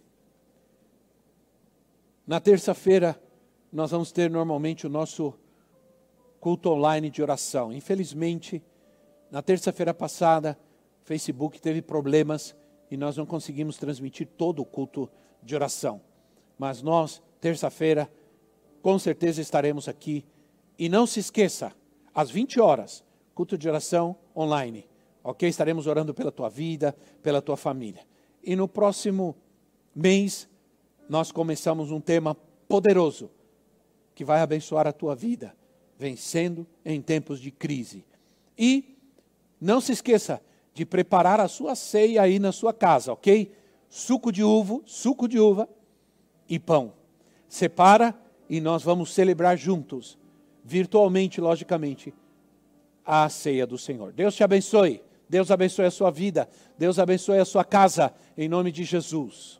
na 2.27 2.39
terça-feira 2.39 3.19
nós 3.73 3.89
vamos 3.89 4.11
ter 4.11 4.29
normalmente 4.29 4.85
o 4.85 4.89
nosso 4.89 5.33
culto 6.39 6.69
online 6.69 7.09
de 7.09 7.23
oração. 7.23 7.73
Infelizmente, 7.73 8.63
na 9.31 9.41
terça-feira 9.41 9.91
passada, 9.91 10.55
o 11.01 11.05
Facebook 11.07 11.59
teve 11.59 11.81
problemas 11.81 12.55
e 12.91 12.97
nós 12.97 13.17
não 13.17 13.25
conseguimos 13.25 13.77
transmitir 13.77 14.27
todo 14.37 14.61
o 14.61 14.65
culto 14.65 15.09
de 15.41 15.55
oração. 15.55 16.01
Mas 16.59 16.83
nós, 16.83 17.23
terça-feira, 17.41 18.07
com 18.83 18.99
certeza 18.99 19.41
estaremos 19.41 19.87
aqui. 19.87 20.23
E 20.77 20.87
não 20.87 21.07
se 21.07 21.19
esqueça, 21.19 21.75
às 22.13 22.29
20 22.29 22.59
horas, 22.59 23.03
culto 23.33 23.57
de 23.57 23.67
oração 23.67 24.15
online. 24.35 24.88
Ok? 25.23 25.47
Estaremos 25.47 25.87
orando 25.87 26.13
pela 26.13 26.31
tua 26.31 26.49
vida, 26.49 26.95
pela 27.21 27.41
tua 27.41 27.57
família. 27.57 28.01
E 28.43 28.55
no 28.55 28.67
próximo 28.67 29.35
mês, 29.95 30.47
nós 31.09 31.31
começamos 31.31 31.91
um 31.91 31.99
tema 31.99 32.35
poderoso 32.67 33.29
que 34.13 34.23
vai 34.23 34.41
abençoar 34.41 34.87
a 34.87 34.93
tua 34.93 35.15
vida, 35.15 35.55
vencendo 35.97 36.67
em 36.85 37.01
tempos 37.01 37.39
de 37.39 37.51
crise. 37.51 38.05
E 38.57 38.97
não 39.59 39.81
se 39.81 39.91
esqueça 39.91 40.41
de 40.73 40.85
preparar 40.85 41.39
a 41.39 41.47
sua 41.47 41.75
ceia 41.75 42.21
aí 42.21 42.39
na 42.39 42.51
sua 42.51 42.73
casa, 42.73 43.11
ok? 43.11 43.51
Suco 43.89 44.31
de 44.31 44.43
uva, 44.43 44.81
suco 44.85 45.27
de 45.27 45.39
uva 45.39 45.67
e 46.47 46.59
pão. 46.59 46.93
Separa 47.47 48.15
e 48.49 48.61
nós 48.61 48.83
vamos 48.83 49.13
celebrar 49.13 49.57
juntos, 49.57 50.17
virtualmente, 50.63 51.41
logicamente, 51.41 52.13
a 53.05 53.27
ceia 53.27 53.65
do 53.65 53.77
Senhor. 53.77 54.13
Deus 54.13 54.35
te 54.35 54.43
abençoe. 54.43 55.01
Deus 55.29 55.51
abençoe 55.51 55.85
a 55.85 55.91
sua 55.91 56.09
vida. 56.09 56.49
Deus 56.77 56.97
abençoe 56.97 57.37
a 57.37 57.45
sua 57.45 57.63
casa. 57.63 58.11
Em 58.35 58.49
nome 58.49 58.71
de 58.71 58.83
Jesus. 58.83 59.58